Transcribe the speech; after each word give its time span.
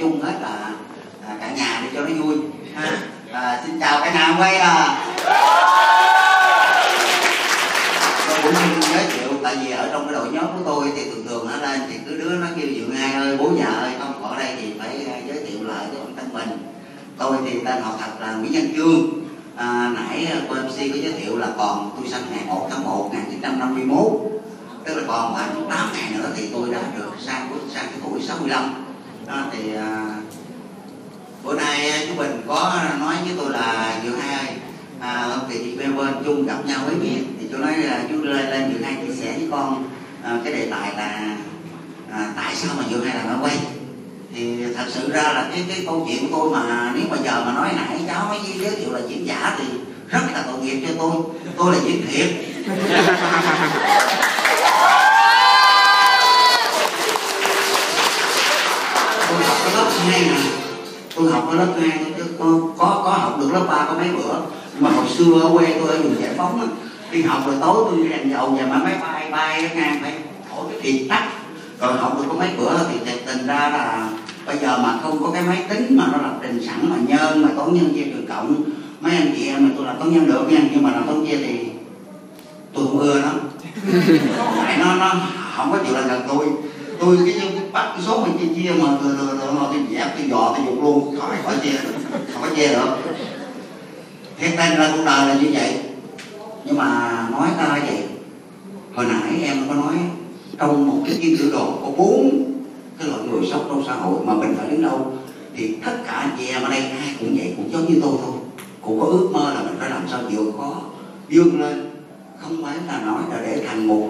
chung 0.00 0.20
hết 0.22 0.34
là 0.42 0.70
à, 1.28 1.36
cả 1.40 1.50
nhà 1.56 1.80
để 1.82 1.88
cho 1.94 2.00
nó 2.00 2.22
vui. 2.22 2.36
Ha 2.74 2.98
à, 3.32 3.62
xin 3.66 3.80
chào 3.80 4.00
cả 4.00 4.12
nhà 4.14 4.36
quay 4.38 4.56
à. 4.56 4.98
Tôi 8.28 8.38
cũng 8.42 8.54
xin 8.54 8.92
giới 8.92 9.04
thiệu 9.06 9.28
tại 9.42 9.56
vì 9.56 9.70
ở 9.70 9.88
trong 9.92 10.04
cái 10.04 10.14
đội 10.14 10.28
nhóm 10.32 10.44
của 10.44 10.62
tôi 10.64 10.92
thì 10.96 11.10
thường 11.10 11.26
thường 11.28 11.48
nó 11.50 11.56
lên 11.68 11.80
thì 11.90 11.98
cứ 12.06 12.16
đứa 12.16 12.30
nó 12.30 12.46
kêu 12.56 12.68
dượng 12.76 12.96
hai 12.96 13.12
ơi 13.12 13.36
bố 13.36 13.52
già 13.58 13.66
ơi 13.66 13.92
không 13.98 14.22
ở 14.22 14.38
đây 14.38 14.56
thì 14.60 14.72
phải 14.78 14.88
à, 14.88 15.16
giới 15.28 15.44
thiệu 15.46 15.58
lại 15.62 15.86
cái 15.92 16.00
bản 16.04 16.16
thân 16.16 16.32
mình 16.32 16.58
tôi 17.18 17.36
thì 17.44 17.60
tên 17.64 17.82
họ 17.82 17.94
thật 18.00 18.10
là 18.20 18.32
Nguyễn 18.32 18.52
Văn 18.52 18.72
Chương. 18.76 19.10
À, 19.56 19.90
nãy 19.94 20.26
cô 20.48 20.54
MC 20.54 20.76
có 20.92 20.98
giới 21.02 21.12
thiệu 21.12 21.38
là 21.38 21.48
còn 21.58 21.90
tôi 21.96 22.08
sinh 22.08 22.22
ngày 22.30 22.44
1 22.46 22.68
tháng 22.70 22.84
1 22.84 23.10
1951 23.12 23.98
tức 24.84 24.94
là 24.94 25.02
còn 25.06 25.34
khoảng 25.34 25.66
8 25.70 25.88
ngày 25.92 26.12
nữa 26.18 26.28
thì 26.36 26.48
tôi 26.52 26.70
đã 26.72 26.78
được 26.96 27.10
sang 27.26 27.50
bước 27.50 27.60
sang 27.74 27.86
cái 27.86 28.00
tuổi 28.04 28.20
65 28.22 28.87
đó, 29.28 29.42
thì 29.52 29.74
à, 29.74 30.06
bữa 31.44 31.54
nay 31.54 31.90
à, 31.90 31.98
chú 32.08 32.14
Bình 32.14 32.42
có 32.46 32.80
nói 33.00 33.14
với 33.24 33.34
tôi 33.36 33.52
là 33.52 34.00
Dượng 34.04 34.20
hai 34.20 34.34
ơi 34.34 34.56
à, 35.00 35.36
thì 35.48 35.58
chị 35.58 35.76
bên 35.76 35.96
bên 35.96 36.14
chung 36.24 36.46
gặp 36.46 36.66
nhau 36.66 36.80
với 36.86 36.94
biết 36.94 37.20
thì 37.40 37.46
chú 37.52 37.58
nói 37.58 37.76
là 37.76 38.00
chú 38.08 38.22
lên 38.22 38.50
lên 38.50 38.72
Dượng 38.72 38.82
hai 38.82 38.94
chia 38.94 39.14
sẻ 39.14 39.34
với 39.38 39.48
con 39.50 39.88
à, 40.22 40.38
cái 40.44 40.52
đề 40.52 40.68
tài 40.70 40.92
là 40.96 41.36
à, 42.12 42.32
tại 42.36 42.54
sao 42.56 42.74
mà 42.78 42.84
Dượng 42.90 43.04
hai 43.04 43.16
làm 43.16 43.26
ở 43.28 43.38
quay. 43.42 43.58
Thì 44.34 44.64
thật 44.76 44.84
sự 44.88 45.12
ra 45.12 45.22
là 45.22 45.48
cái 45.50 45.64
cái 45.68 45.82
câu 45.86 46.06
chuyện 46.08 46.28
của 46.30 46.38
tôi 46.38 46.50
mà 46.50 46.92
nếu 46.94 47.04
mà 47.10 47.16
giờ 47.24 47.44
mà 47.46 47.52
nói 47.52 47.68
nãy 47.76 48.00
cháu 48.06 48.26
mới 48.28 48.38
giới 48.58 48.76
thiệu 48.76 48.92
là 48.92 49.00
diễn 49.08 49.26
giả 49.26 49.56
thì 49.58 49.64
rất 50.08 50.20
là 50.34 50.44
tội 50.46 50.58
nghiệp 50.58 50.86
cho 50.88 50.94
tôi 50.98 51.12
tôi 51.56 51.72
là 51.72 51.78
diễn 51.84 52.06
thiệt 52.06 52.28
tôi 59.74 59.97
ở 60.08 60.12
hai 60.12 60.22
nè 60.24 60.36
tôi 61.16 61.32
học 61.32 61.48
ở 61.48 61.54
lớp 61.54 61.66
hai 61.80 61.98
tôi 62.18 62.28
có, 62.38 62.44
có 62.78 63.02
có 63.04 63.10
học 63.10 63.38
được 63.40 63.52
lớp 63.52 63.66
ba 63.68 63.86
có 63.88 63.94
mấy 63.94 64.08
bữa. 64.08 64.34
Mà 64.78 64.90
hồi 64.90 65.06
xưa 65.08 65.40
ở 65.40 65.50
quê 65.52 65.78
tôi 65.80 65.88
ở 65.88 66.02
vùng 66.02 66.20
giải 66.20 66.34
phóng 66.36 66.60
á 66.60 66.66
đi 67.10 67.22
học 67.22 67.42
rồi 67.46 67.54
tối 67.60 67.84
tôi 67.90 67.96
đi 67.96 68.08
đèn 68.08 68.30
dầu 68.30 68.50
và 68.50 68.66
mà 68.66 68.78
máy 68.84 68.94
bay 69.00 69.30
bay 69.30 69.70
ngang 69.74 69.98
phải 70.02 70.12
thổi 70.50 70.64
cái 70.70 70.80
thiệt 70.80 71.08
tắt. 71.08 71.28
Rồi 71.80 71.92
học 71.92 72.18
được 72.18 72.24
có 72.28 72.34
mấy 72.34 72.48
bữa 72.58 72.78
thì 72.90 72.98
thiệt 73.04 73.26
tình 73.26 73.46
ra 73.46 73.54
là 73.68 74.08
bây 74.46 74.58
giờ 74.58 74.78
mà 74.78 74.98
không 75.02 75.22
có 75.22 75.30
cái 75.30 75.42
máy 75.42 75.64
tính 75.68 75.96
mà 75.96 76.04
nó 76.12 76.18
lập 76.18 76.34
trình 76.42 76.66
sẵn 76.66 76.90
mà 76.90 76.96
nhân 77.06 77.42
mà 77.42 77.48
toán 77.56 77.74
nhân 77.74 77.92
chia 77.94 78.04
trừ 78.04 78.18
cộng 78.28 78.62
mấy 79.00 79.16
anh 79.16 79.34
chị 79.36 79.46
em 79.46 79.68
mà 79.68 79.74
tôi 79.76 79.86
làm 79.86 79.96
toán 79.98 80.12
nhân 80.12 80.26
được 80.26 80.52
nha 80.52 80.60
nhưng 80.72 80.82
mà 80.82 80.90
làm 80.90 81.06
toán 81.06 81.26
chia 81.26 81.36
thì 81.36 81.58
tôi 82.74 82.86
không 82.86 82.98
ưa 82.98 83.20
lắm. 83.20 83.40
Tại 84.56 84.78
nó 84.78 84.94
nó 84.94 85.14
không 85.56 85.72
có 85.72 85.78
chịu 85.84 85.94
là 85.94 86.00
gần 86.00 86.22
tôi 86.28 86.46
tôi 87.00 87.18
cái 87.26 87.34
như 87.34 87.60
bắt 87.72 87.92
cái 87.92 88.02
số 88.06 88.24
mình 88.24 88.38
chia 88.38 88.62
chia 88.62 88.70
mà 88.70 88.98
từ 89.02 89.16
từ 89.18 89.38
từ 89.40 89.50
mà 89.50 89.60
tôi 89.72 89.80
dẹp 89.90 90.16
tôi 90.18 90.28
dò 90.30 90.54
tôi 90.56 90.66
dục 90.66 90.82
luôn. 90.82 91.16
Khỏi 91.20 91.36
khỏi 91.44 91.54
chia 91.62 91.70
được 91.70 91.94
không 92.32 92.42
có 92.42 92.48
chia 92.56 92.68
được 92.68 92.96
thiệt 94.38 94.50
tình 94.50 94.78
là 94.78 94.92
cuộc 94.96 95.02
đời 95.04 95.28
là 95.28 95.34
như 95.34 95.48
vậy. 95.52 95.74
Nhưng 96.64 96.76
mà 96.76 97.28
nói 97.32 97.48
ta 97.58 97.80
vậy. 97.86 98.02
Hồi 98.94 99.06
nãy 99.06 99.42
em 99.42 99.56
có 99.68 99.74
nói, 99.74 99.94
trong 100.58 100.86
một 100.88 101.02
cái 101.06 101.18
kim 101.22 101.36
tự 101.38 101.52
đồ 101.52 101.78
có 101.82 101.90
bốn 101.96 102.44
cái 102.98 103.08
loại 103.08 103.20
người 103.22 103.50
sống 103.50 103.64
trong 103.68 103.84
xã 103.86 103.94
hội 103.94 104.18
mà 104.24 104.34
mình 104.34 104.54
phải 104.58 104.70
đứng 104.70 104.82
đâu, 104.82 105.12
thì 105.56 105.74
tất 105.84 105.96
cả 106.06 106.12
anh 106.12 106.30
chị 106.38 106.46
em 106.46 106.62
ở 106.62 106.70
đây 106.70 106.80
ai 106.80 107.14
cũng 107.20 107.36
vậy, 107.38 107.54
cũng 107.56 107.72
giống 107.72 107.92
như 107.92 108.00
tôi 108.02 108.12
thôi. 108.24 108.34
Cũng 108.82 109.00
có 109.00 109.06
ước 109.06 109.28
mơ 109.32 109.52
là 109.54 109.62
mình 109.62 109.76
phải 109.80 109.90
làm 109.90 110.02
sao 110.10 110.20
vượt 110.30 110.52
khó 110.58 110.82
vươn 111.30 111.60
lên. 111.60 111.90
Không 112.42 112.64
phải 112.64 112.76
là 112.86 113.00
nói 113.00 113.22
là 113.30 113.40
để 113.42 113.64
thành 113.68 113.86
một 113.86 114.08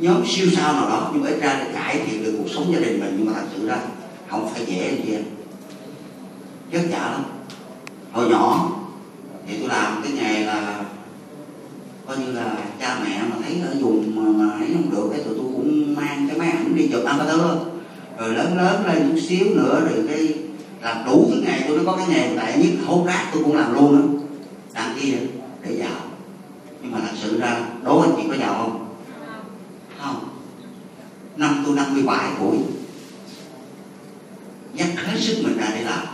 nhóm 0.00 0.22
siêu 0.26 0.46
sao 0.56 0.72
nào 0.72 0.88
đó 0.88 1.10
nhưng 1.12 1.22
mà 1.24 1.30
ít 1.30 1.40
ra 1.40 1.56
để 1.64 1.72
cải 1.74 2.00
thiện 2.06 2.24
được 2.24 2.34
cuộc 2.38 2.50
sống 2.54 2.72
gia 2.72 2.78
đình 2.78 3.00
mình 3.00 3.14
nhưng 3.18 3.26
mà 3.26 3.32
thật 3.32 3.46
sự 3.56 3.66
ra 3.66 3.76
không 4.30 4.48
phải 4.54 4.66
dễ 4.66 4.88
anh 4.88 5.00
chị 5.04 5.12
em 5.12 5.22
vất 6.72 6.80
vả 6.90 7.10
lắm. 7.10 7.24
Hồi 8.12 8.28
nhỏ 8.28 8.70
thì 9.46 9.58
tôi 9.58 9.68
làm 9.68 10.02
cái 10.02 10.12
nghề 10.12 10.44
là 10.44 10.84
coi 12.06 12.18
như 12.18 12.32
là 12.32 12.56
cha 12.80 12.98
mẹ 13.04 13.22
mà 13.30 13.36
thấy 13.42 13.60
ở 13.60 13.74
vùng 13.80 14.16
mà, 14.16 14.44
mà 14.44 14.54
thấy 14.58 14.68
không 14.74 14.90
được 14.90 15.08
cái 15.10 15.20
tụi 15.24 15.34
tôi 15.36 15.46
cũng 15.56 15.94
mang 15.94 16.28
cái 16.28 16.38
máy 16.38 16.50
ảnh 16.50 16.76
đi 16.76 16.88
chụp 16.92 17.04
amateur 17.04 17.40
rồi 18.18 18.34
lớn 18.34 18.56
lớn 18.56 18.86
lên 18.86 19.10
chút 19.10 19.20
xíu 19.28 19.46
nữa 19.54 19.88
rồi 19.90 20.04
cái 20.08 20.34
làm 20.82 21.04
đủ 21.06 21.30
cái 21.30 21.40
nghề 21.40 21.68
tôi 21.68 21.78
nó 21.78 21.92
có 21.92 21.96
cái 21.96 22.06
nghề 22.08 22.36
tại 22.36 22.58
nhất 22.58 22.86
hốt 22.86 23.04
rác 23.06 23.30
tôi 23.32 23.42
cũng 23.44 23.56
làm 23.56 23.74
luôn 23.74 23.96
đó 23.96 24.20
đằng 24.74 24.96
kia 25.00 25.12
giàu 25.78 26.00
nhưng 26.82 26.92
mà 26.92 26.98
thật 27.00 27.16
sự 27.22 27.40
ra 27.40 27.60
đố 27.84 28.00
anh 28.00 28.12
chị 28.16 28.22
có 28.28 28.36
giàu 28.36 28.54
không 28.58 28.86
không 30.02 30.30
năm 31.66 31.66
tôi 31.66 31.76
57 31.76 32.30
tuổi 32.40 32.56
dắt 34.74 34.88
hết 34.96 35.18
sức 35.20 35.36
mình 35.42 35.58
ra 35.58 35.70
để 35.74 35.84
làm 35.84 36.06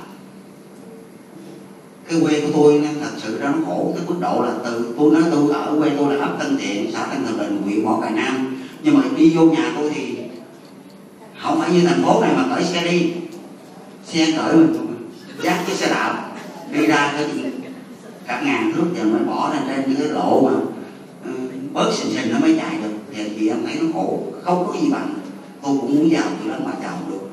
cái 2.08 2.20
quê 2.20 2.40
của 2.40 2.48
tôi 2.54 2.80
nó 2.84 2.88
thật 3.02 3.10
sự 3.16 3.40
ra 3.40 3.48
nó 3.48 3.58
khổ. 3.66 3.94
Cái 3.96 4.06
mức 4.08 4.14
độ 4.20 4.42
là 4.42 4.52
từ, 4.64 4.94
tôi 4.98 5.12
nói 5.12 5.22
tôi 5.30 5.52
ở 5.52 5.76
quê 5.78 5.90
tôi 5.98 6.16
là 6.16 6.24
ấp 6.24 6.36
Tân 6.38 6.58
Thiện, 6.58 6.90
xã 6.92 7.06
Tân 7.06 7.26
Thường 7.26 7.38
Bình, 7.38 7.62
huyện 7.64 7.84
Mỏ 7.84 7.98
Cày 8.02 8.10
Nam. 8.10 8.62
Nhưng 8.82 8.94
mà 8.94 9.02
đi 9.16 9.30
vô 9.30 9.42
nhà 9.42 9.72
tôi 9.76 9.90
thì 9.94 10.16
không 11.42 11.60
phải 11.60 11.70
như 11.70 11.86
thành 11.86 12.02
phố 12.02 12.20
này 12.20 12.32
mà 12.36 12.44
cởi 12.54 12.64
xe 12.64 12.90
đi. 12.90 13.12
Xe 14.06 14.32
cởi 14.36 14.56
mình, 14.56 14.76
dắt 15.42 15.58
cái 15.66 15.76
xe 15.76 15.88
đạp, 15.88 16.32
đi 16.72 16.86
ra 16.86 17.12
cái 17.16 17.26
cả 18.26 18.42
ngàn 18.44 18.72
thước 18.74 18.86
giờ 18.96 19.04
mới 19.04 19.22
bỏ 19.22 19.50
ra 19.52 19.60
trên 19.68 19.90
những 19.90 20.00
cái 20.00 20.08
lộ 20.08 20.40
mà 20.40 20.52
ừ, 21.24 21.30
bớt 21.72 21.92
xình 21.94 22.12
xình 22.14 22.32
nó 22.32 22.38
mới 22.38 22.58
chạy 22.58 22.76
được. 22.82 22.94
Thì 23.14 23.22
chị 23.40 23.48
em 23.48 23.58
thấy 23.66 23.76
nó 23.80 23.86
khổ. 23.94 24.22
Không 24.44 24.66
có 24.66 24.74
gì 24.80 24.90
bằng 24.90 25.14
tôi 25.66 25.76
cũng 25.80 25.98
muốn 25.98 26.10
giàu 26.10 26.28
từ 26.42 26.50
lắm 26.50 26.60
mà 26.64 26.72
giàu 26.82 26.96
không 27.00 27.10
được. 27.10 27.28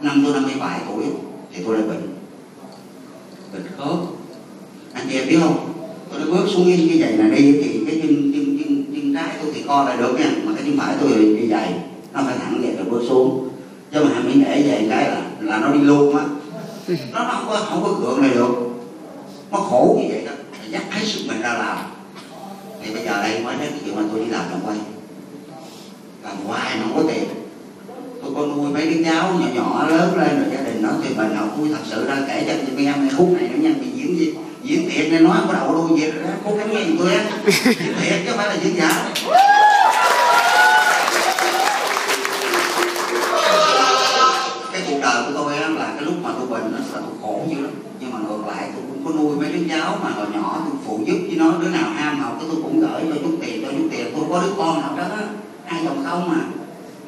Năm 0.00 0.22
tôi 0.24 0.34
57 0.34 0.80
tuổi 0.88 1.04
thì 1.52 1.62
tôi 1.64 1.74
lại 1.74 1.88
bệnh. 1.88 2.08
Bệnh 3.52 3.62
khớp. 3.78 3.98
Anh 4.92 5.06
chị 5.10 5.18
em 5.18 5.28
biết 5.28 5.38
không? 5.40 5.74
Tôi 6.10 6.20
đã 6.20 6.26
bước 6.26 6.46
xuống 6.48 6.66
như 6.66 6.96
vậy 6.98 7.12
là 7.12 7.28
đi 7.28 7.52
thì 7.52 7.84
cái 7.86 8.00
chân 8.02 8.32
chân 8.32 8.58
chân 8.58 8.84
chân 8.94 9.14
trái 9.14 9.36
tôi 9.42 9.52
thì 9.54 9.62
co 9.62 9.84
lại 9.84 9.96
được 9.96 10.20
nha 10.20 10.30
mà 10.44 10.52
cái 10.54 10.64
chân 10.64 10.78
phải 10.78 10.94
tôi 11.00 11.10
thì 11.14 11.36
đi 11.36 11.48
dày 11.48 11.74
nó 12.12 12.20
phải 12.26 12.38
thẳng 12.38 12.60
vậy 12.62 12.74
rồi 12.76 12.84
bước 12.90 13.02
xuống. 13.08 13.48
Chứ 13.92 14.04
mà 14.04 14.20
mình 14.20 14.44
để 14.44 14.62
về 14.62 14.86
cái 14.90 15.10
là 15.10 15.22
là 15.40 15.58
nó 15.58 15.68
đi 15.68 15.80
luôn 15.80 16.16
á. 16.16 16.24
Nó, 16.88 17.24
nó 17.24 17.30
không 17.32 17.46
có 17.48 17.56
không 17.56 17.82
có 17.82 17.92
gượng 17.92 18.22
này 18.22 18.30
được. 18.34 18.54
Nó 19.50 19.58
khổ 19.58 19.98
như 20.00 20.08
vậy 20.08 20.22
đó 20.26 20.32
phải 20.58 20.70
dắt 20.70 20.82
hết 20.90 21.04
sức 21.04 21.20
mình 21.28 21.40
ra 21.40 21.54
làm. 21.54 21.78
Thì 22.82 22.94
bây 22.94 23.04
giờ 23.04 23.22
đây 23.22 23.44
mới 23.44 23.56
nói 23.56 23.66
cái 23.70 23.80
chuyện 23.84 23.96
mà 23.96 24.02
tôi 24.12 24.20
đi 24.20 24.26
làm 24.30 24.50
làm 24.50 24.60
quay. 24.66 24.76
Làm 26.22 26.36
hoài 26.46 26.76
mà 26.76 26.82
không 26.82 26.96
có 26.96 27.12
tiền 27.12 27.37
con 28.38 28.56
nuôi 28.56 28.70
mấy 28.70 28.86
đứa 28.86 29.04
cháu 29.04 29.32
nhỏ 29.40 29.46
nhỏ 29.54 29.86
lớn 29.88 30.16
lên 30.16 30.40
rồi 30.40 30.46
gia 30.54 30.62
đình 30.62 30.82
nó 30.82 30.88
thì 31.02 31.14
bà 31.16 31.24
nội 31.24 31.48
vui 31.56 31.68
thật 31.68 31.80
sự 31.90 32.08
ra 32.08 32.16
kể 32.28 32.44
cho 32.46 32.52
chị 32.66 32.86
em 32.86 33.06
này 33.06 33.14
khúc 33.16 33.28
này 33.32 33.48
nó 33.52 33.62
nhanh 33.62 33.80
bị 33.80 33.86
diễn 33.94 34.18
gì 34.18 34.34
diễn 34.62 34.90
thiệt 34.90 35.06
nên 35.10 35.24
nói 35.24 35.36
có 35.46 35.52
đầu 35.52 35.72
đuôi 35.72 36.00
gì 36.00 36.10
đó 36.10 36.30
khúc 36.44 36.58
gắng 36.58 36.72
nghe 36.72 36.84
giùm 36.84 36.96
tôi 36.98 37.14
á 37.14 37.24
diễn 37.64 37.94
thiệt 38.00 38.20
chứ 38.24 38.30
không 38.30 38.36
phải 38.36 38.48
là 38.48 38.56
diễn 38.62 38.76
giả. 38.76 38.90
Cái 44.72 44.82
cuộc 44.88 44.98
đời 45.02 45.22
của 45.26 45.32
tôi 45.34 45.56
á, 45.56 45.68
là 45.68 45.92
cái 45.94 46.04
lúc 46.04 46.14
mà 46.22 46.30
tôi 46.38 46.46
bệnh 46.46 46.72
nó 46.72 46.78
là 46.78 46.84
tôi 46.92 47.02
khổ 47.22 47.40
dữ 47.50 47.60
lắm. 47.60 47.70
Nhưng 48.00 48.10
mà 48.12 48.18
ngược 48.18 48.46
lại 48.46 48.68
tôi 48.74 48.84
cũng 48.88 49.04
có 49.04 49.22
nuôi 49.22 49.36
mấy 49.36 49.52
đứa 49.52 49.74
cháu 49.76 49.98
mà 50.04 50.10
hồi 50.10 50.26
nhỏ 50.34 50.62
tôi 50.66 50.74
phụ 50.86 51.00
giúp 51.06 51.18
với 51.26 51.36
nó 51.36 51.52
đứa 51.62 51.68
nào 51.68 51.90
ham 51.96 52.20
học 52.20 52.38
tôi 52.40 52.50
cũng 52.62 52.80
gửi 52.80 53.02
cho 53.12 53.20
chút 53.22 53.38
tiền 53.40 53.62
cho 53.62 53.72
chút 53.78 53.88
tiền 53.90 54.06
tôi 54.16 54.24
có 54.30 54.42
đứa 54.42 54.52
con 54.58 54.80
nào 54.80 54.94
đó 54.96 55.04
hai 55.66 55.82
chồng 55.84 56.04
không 56.08 56.28
mà 56.28 56.36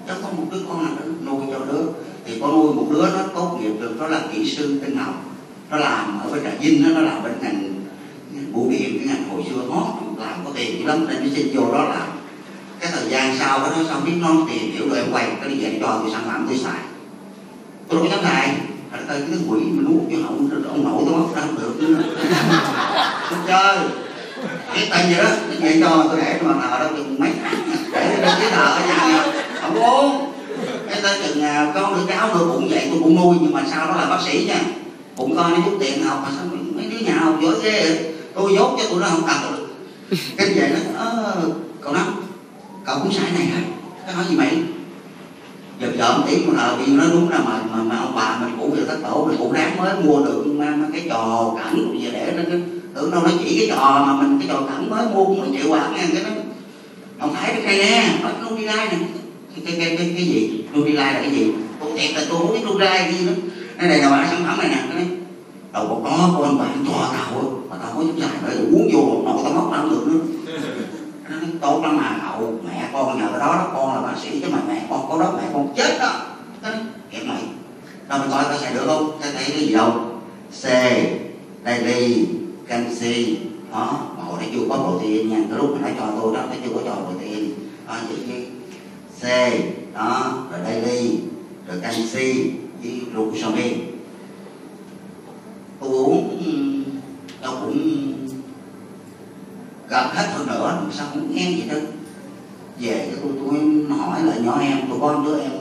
chắc 0.09 0.17
có 0.23 0.29
một 0.29 0.45
đứa 0.53 0.59
con 0.69 0.85
nào 0.85 0.95
đó 0.97 1.07
nuôi 1.27 1.43
cho 1.53 1.59
đứa 1.73 1.83
thì 2.25 2.41
có 2.41 2.47
nuôi 2.47 2.75
một 2.75 2.87
đứa 2.91 3.03
nó 3.03 3.23
tốt 3.35 3.59
nghiệp 3.61 3.73
được 3.81 3.97
nó 3.99 4.07
là 4.07 4.21
kỹ 4.33 4.55
sư 4.57 4.81
tinh 4.85 4.97
học. 4.97 5.25
Nó 5.71 5.77
làm 5.77 6.21
ở 6.21 6.31
bên 6.31 6.45
trà 6.45 6.51
vinh 6.61 6.83
nó, 6.83 7.01
nó 7.01 7.01
làm 7.01 7.23
bên 7.23 7.33
ngành 7.41 7.75
bưu 8.53 8.71
điện 8.71 8.99
cái 8.99 9.07
ngành 9.07 9.29
hồi 9.29 9.45
xưa 9.51 9.75
hot 9.75 9.87
làm 10.19 10.45
có 10.45 10.51
tiền 10.55 10.79
dữ 10.79 10.87
lắm 10.87 11.07
nên 11.09 11.17
nó 11.23 11.29
xin 11.37 11.57
vô 11.57 11.73
đó 11.73 11.85
làm. 11.85 12.09
Cái 12.81 12.91
thời 12.93 13.11
gian 13.11 13.39
sau 13.39 13.59
đó 13.59 13.67
nó 13.77 13.85
xong 13.89 14.05
biết 14.05 14.13
nó 14.21 14.29
tiền 14.49 14.73
hiểu 14.73 14.89
rồi 14.89 14.99
em 14.99 15.13
quay 15.13 15.27
cái 15.41 15.49
đi 15.49 15.57
dạy 15.57 15.79
cho 15.81 15.99
tôi 16.03 16.11
sản 16.13 16.23
phẩm 16.27 16.47
tôi 16.49 16.59
xài. 16.59 16.81
Tôi 17.89 17.99
đâu 18.01 18.09
có 18.11 18.17
dám 18.17 18.25
xài 18.25 18.57
ở 18.93 18.99
đây 19.09 19.23
cái 19.31 19.39
quỷ 19.49 19.61
mình 19.61 19.85
nuốt 19.85 20.03
cho 20.11 20.29
ông, 20.29 20.49
ông 20.69 20.85
nội 20.85 21.03
tôi 21.07 21.19
mất 21.19 21.27
ra 21.37 21.41
không 21.41 21.59
được. 21.59 21.89
Nữa 21.89 22.03
tôi 23.31 23.39
chơi 23.49 23.79
cái 24.75 24.89
tay 24.91 25.07
gì 25.09 25.15
đó 25.15 25.25
cái 25.49 25.59
vậy 25.61 25.81
cho 25.81 26.05
tôi 26.09 26.21
để 26.21 26.41
mà 26.43 26.55
nợ 26.55 26.79
đâu 26.79 26.89
chừng 26.97 27.17
mấy 27.19 27.31
để 27.93 28.17
lên 28.21 28.31
giấy 28.41 28.51
nợ 28.51 28.65
ở 28.65 28.87
nhà 28.87 29.25
không 29.75 29.83
uống 29.83 30.33
cái 30.91 31.01
tới 31.03 31.19
chừng 31.27 31.43
à, 31.43 31.73
con 31.75 31.95
đứa 31.95 32.13
cháu 32.13 32.29
nữa 32.35 32.51
cũng 32.53 32.69
vậy 32.69 32.87
tôi 32.91 33.01
cũng 33.03 33.17
nuôi 33.17 33.37
nhưng 33.41 33.53
mà 33.53 33.63
sau 33.71 33.87
đó 33.87 33.97
là 33.97 34.07
bác 34.11 34.23
sĩ 34.27 34.45
nha. 34.49 34.61
Cũng 35.17 35.37
coi 35.37 35.51
nó 35.51 35.57
chút 35.65 35.77
tiền 35.81 36.03
học 36.03 36.21
mà 36.25 36.29
sao 36.37 36.47
mấy 36.75 36.85
đứa 36.85 37.07
nhà 37.07 37.15
học 37.15 37.35
giỏi 37.43 37.55
ghê 37.63 37.83
vậy? 37.83 38.15
tôi 38.35 38.55
dốt 38.55 38.77
cho 38.79 38.89
tụi 38.89 39.01
nó 39.01 39.07
không 39.09 39.23
cần. 39.27 39.37
Được 39.51 39.67
cái 40.37 40.53
vậy 40.55 40.71
nó 40.71 40.99
ờ, 40.99 41.35
cậu 41.81 41.93
nói 41.93 42.03
cậu 42.87 42.99
cũng 43.03 43.13
sai 43.13 43.31
này 43.39 43.47
hả? 43.47 43.61
Cái 44.07 44.15
nói 44.15 44.25
gì 44.29 44.37
mày? 44.37 44.59
Giờ 45.81 45.89
dợm 45.99 46.23
tí 46.27 46.37
mà 46.47 46.63
là 46.63 46.77
vì 46.79 46.93
nó 46.93 47.05
đúng 47.13 47.29
là 47.29 47.39
mà, 47.39 47.63
mà, 47.71 47.83
mà 47.83 47.97
ông 47.97 48.13
bà 48.17 48.39
mình 48.41 48.57
cũng 48.61 48.71
vừa 48.71 48.85
thất 48.85 48.99
tổ 49.03 49.25
mình 49.25 49.37
cũng 49.39 49.53
đáng 49.53 49.77
mới 49.77 49.95
mua 50.05 50.25
được 50.25 50.47
mà, 50.47 50.67
mà 50.77 50.87
cái 50.93 51.03
trò 51.09 51.53
cảnh 51.59 51.91
bây 51.93 52.03
giờ 52.03 52.11
để 52.13 52.33
nó 52.37 52.43
tưởng 52.95 53.11
đâu 53.11 53.23
nó 53.25 53.31
chỉ 53.45 53.59
cái 53.59 53.77
trò 53.77 54.05
mà 54.07 54.13
mình 54.13 54.39
cái 54.41 54.49
trò 54.49 54.61
cảnh 54.69 54.91
mới 54.91 55.07
mua 55.15 55.25
cũng 55.25 55.53
chịu 55.53 55.63
triệu 55.63 55.73
bạc 55.73 55.91
nghe 55.95 56.05
cái 56.13 56.23
nó 56.23 56.31
ông 57.19 57.35
thấy 57.35 57.55
cái 57.55 57.63
này 57.63 57.79
nè 57.79 58.15
luôn 58.43 58.59
đi 58.59 58.67
đây 58.67 58.77
nè 58.77 58.97
cái 59.57 59.65
cái 59.67 59.75
cái 59.79 59.97
cái, 59.97 60.13
cái 60.17 60.25
gì? 60.25 60.65
Nutrilite 60.73 61.13
là 61.13 61.21
cái 61.21 61.31
gì? 61.31 61.53
Tôi 61.81 61.93
thiệt 61.99 62.15
là 62.15 62.23
tôi 62.29 62.39
không 62.39 62.53
biết 62.53 62.65
Nutrilite 62.67 63.13
gì 63.13 63.27
nữa 63.27 63.35
cái 63.79 63.89
này 63.89 63.99
là 63.99 64.11
ba 64.11 64.27
sản 64.31 64.45
phẩm 64.47 64.59
này 64.59 64.69
nè 64.69 64.95
cái 64.95 65.07
đầu 65.73 65.87
một 65.87 66.01
có 66.05 66.31
con 66.39 66.59
bạn 66.59 66.85
to 66.89 67.13
tàu 67.13 67.63
mà 67.71 67.77
tao 67.83 67.93
có 67.97 68.03
chút 68.03 68.15
dài 68.17 68.31
nữa 68.43 68.65
uống 68.73 68.91
vô 68.93 69.01
một 69.01 69.23
nồi 69.25 69.39
tao 69.45 69.53
mất 69.53 69.69
năng 69.73 69.91
được 69.91 70.07
nữa 70.07 70.21
nó 71.29 71.37
nói, 71.37 71.51
tốt 71.61 71.81
lắm 71.83 71.97
mà 71.97 72.21
cậu 72.23 72.61
mẹ 72.67 72.89
con 72.93 73.19
nhờ 73.19 73.27
cái 73.31 73.41
đó 73.41 73.47
đó 73.47 73.71
con 73.75 73.95
là 73.95 74.01
bác 74.01 74.19
sĩ 74.23 74.41
chứ 74.41 74.47
mà 74.53 74.59
mẹ 74.69 74.87
con 74.91 75.07
có 75.09 75.21
đó 75.21 75.33
mẹ 75.37 75.43
con 75.53 75.73
chết 75.77 75.99
đó. 76.01 76.13
Cái 76.63 76.73
kẹp 77.11 77.23
mày 77.27 77.43
đâu 78.09 78.19
mình 78.19 78.31
coi 78.31 78.45
có 78.45 78.57
xài 78.61 78.75
được 78.75 78.83
không? 78.87 79.19
Ta 79.23 79.29
thấy 79.35 79.45
cái 79.49 79.61
gì 79.61 79.75
đâu? 79.75 79.93
C 80.63 80.65
daily 81.65 82.27
canxi 82.69 83.37
đó 83.73 84.01
mà 84.19 84.25
hồi 84.25 84.39
nãy 84.41 84.49
chưa 84.53 84.61
có 84.69 84.77
protein 84.77 85.29
nha. 85.29 85.37
Cái 85.49 85.59
lúc 85.59 85.71
mà 85.73 85.79
nãy 85.83 85.93
cho 85.99 86.07
tôi 86.21 86.35
đó 86.35 86.41
nó 86.51 86.57
chưa 86.65 86.71
có 86.75 86.81
cho 86.85 86.95
protein. 86.95 87.45
À, 87.87 88.01
vậy 88.09 88.19
chứ. 88.27 88.35
C, 89.23 89.25
đó, 89.95 90.47
rồi 90.51 90.61
daily 90.65 91.19
rồi 91.69 91.79
canxi 91.83 92.53
với 92.83 93.01
glucosamine 93.13 93.77
tôi 95.81 95.91
uống 95.91 96.37
tôi 97.43 97.57
cũng 97.61 98.15
gặp 99.89 100.11
hết 100.15 100.27
hơn 100.33 100.47
nữa, 100.47 100.83
sao 100.93 101.07
không 101.11 101.35
nghe 101.35 101.51
gì 101.51 101.63
đâu. 101.71 101.81
Về 102.81 103.09
cái 103.11 103.17
tôi 103.23 103.33
tôi 103.41 103.99
hỏi 103.99 104.23
lại 104.25 104.41
nhỏ 104.41 104.59
em 104.61 104.79
tôi 104.89 104.99
có 105.01 105.23
đứa 105.25 105.41
em 105.41 105.53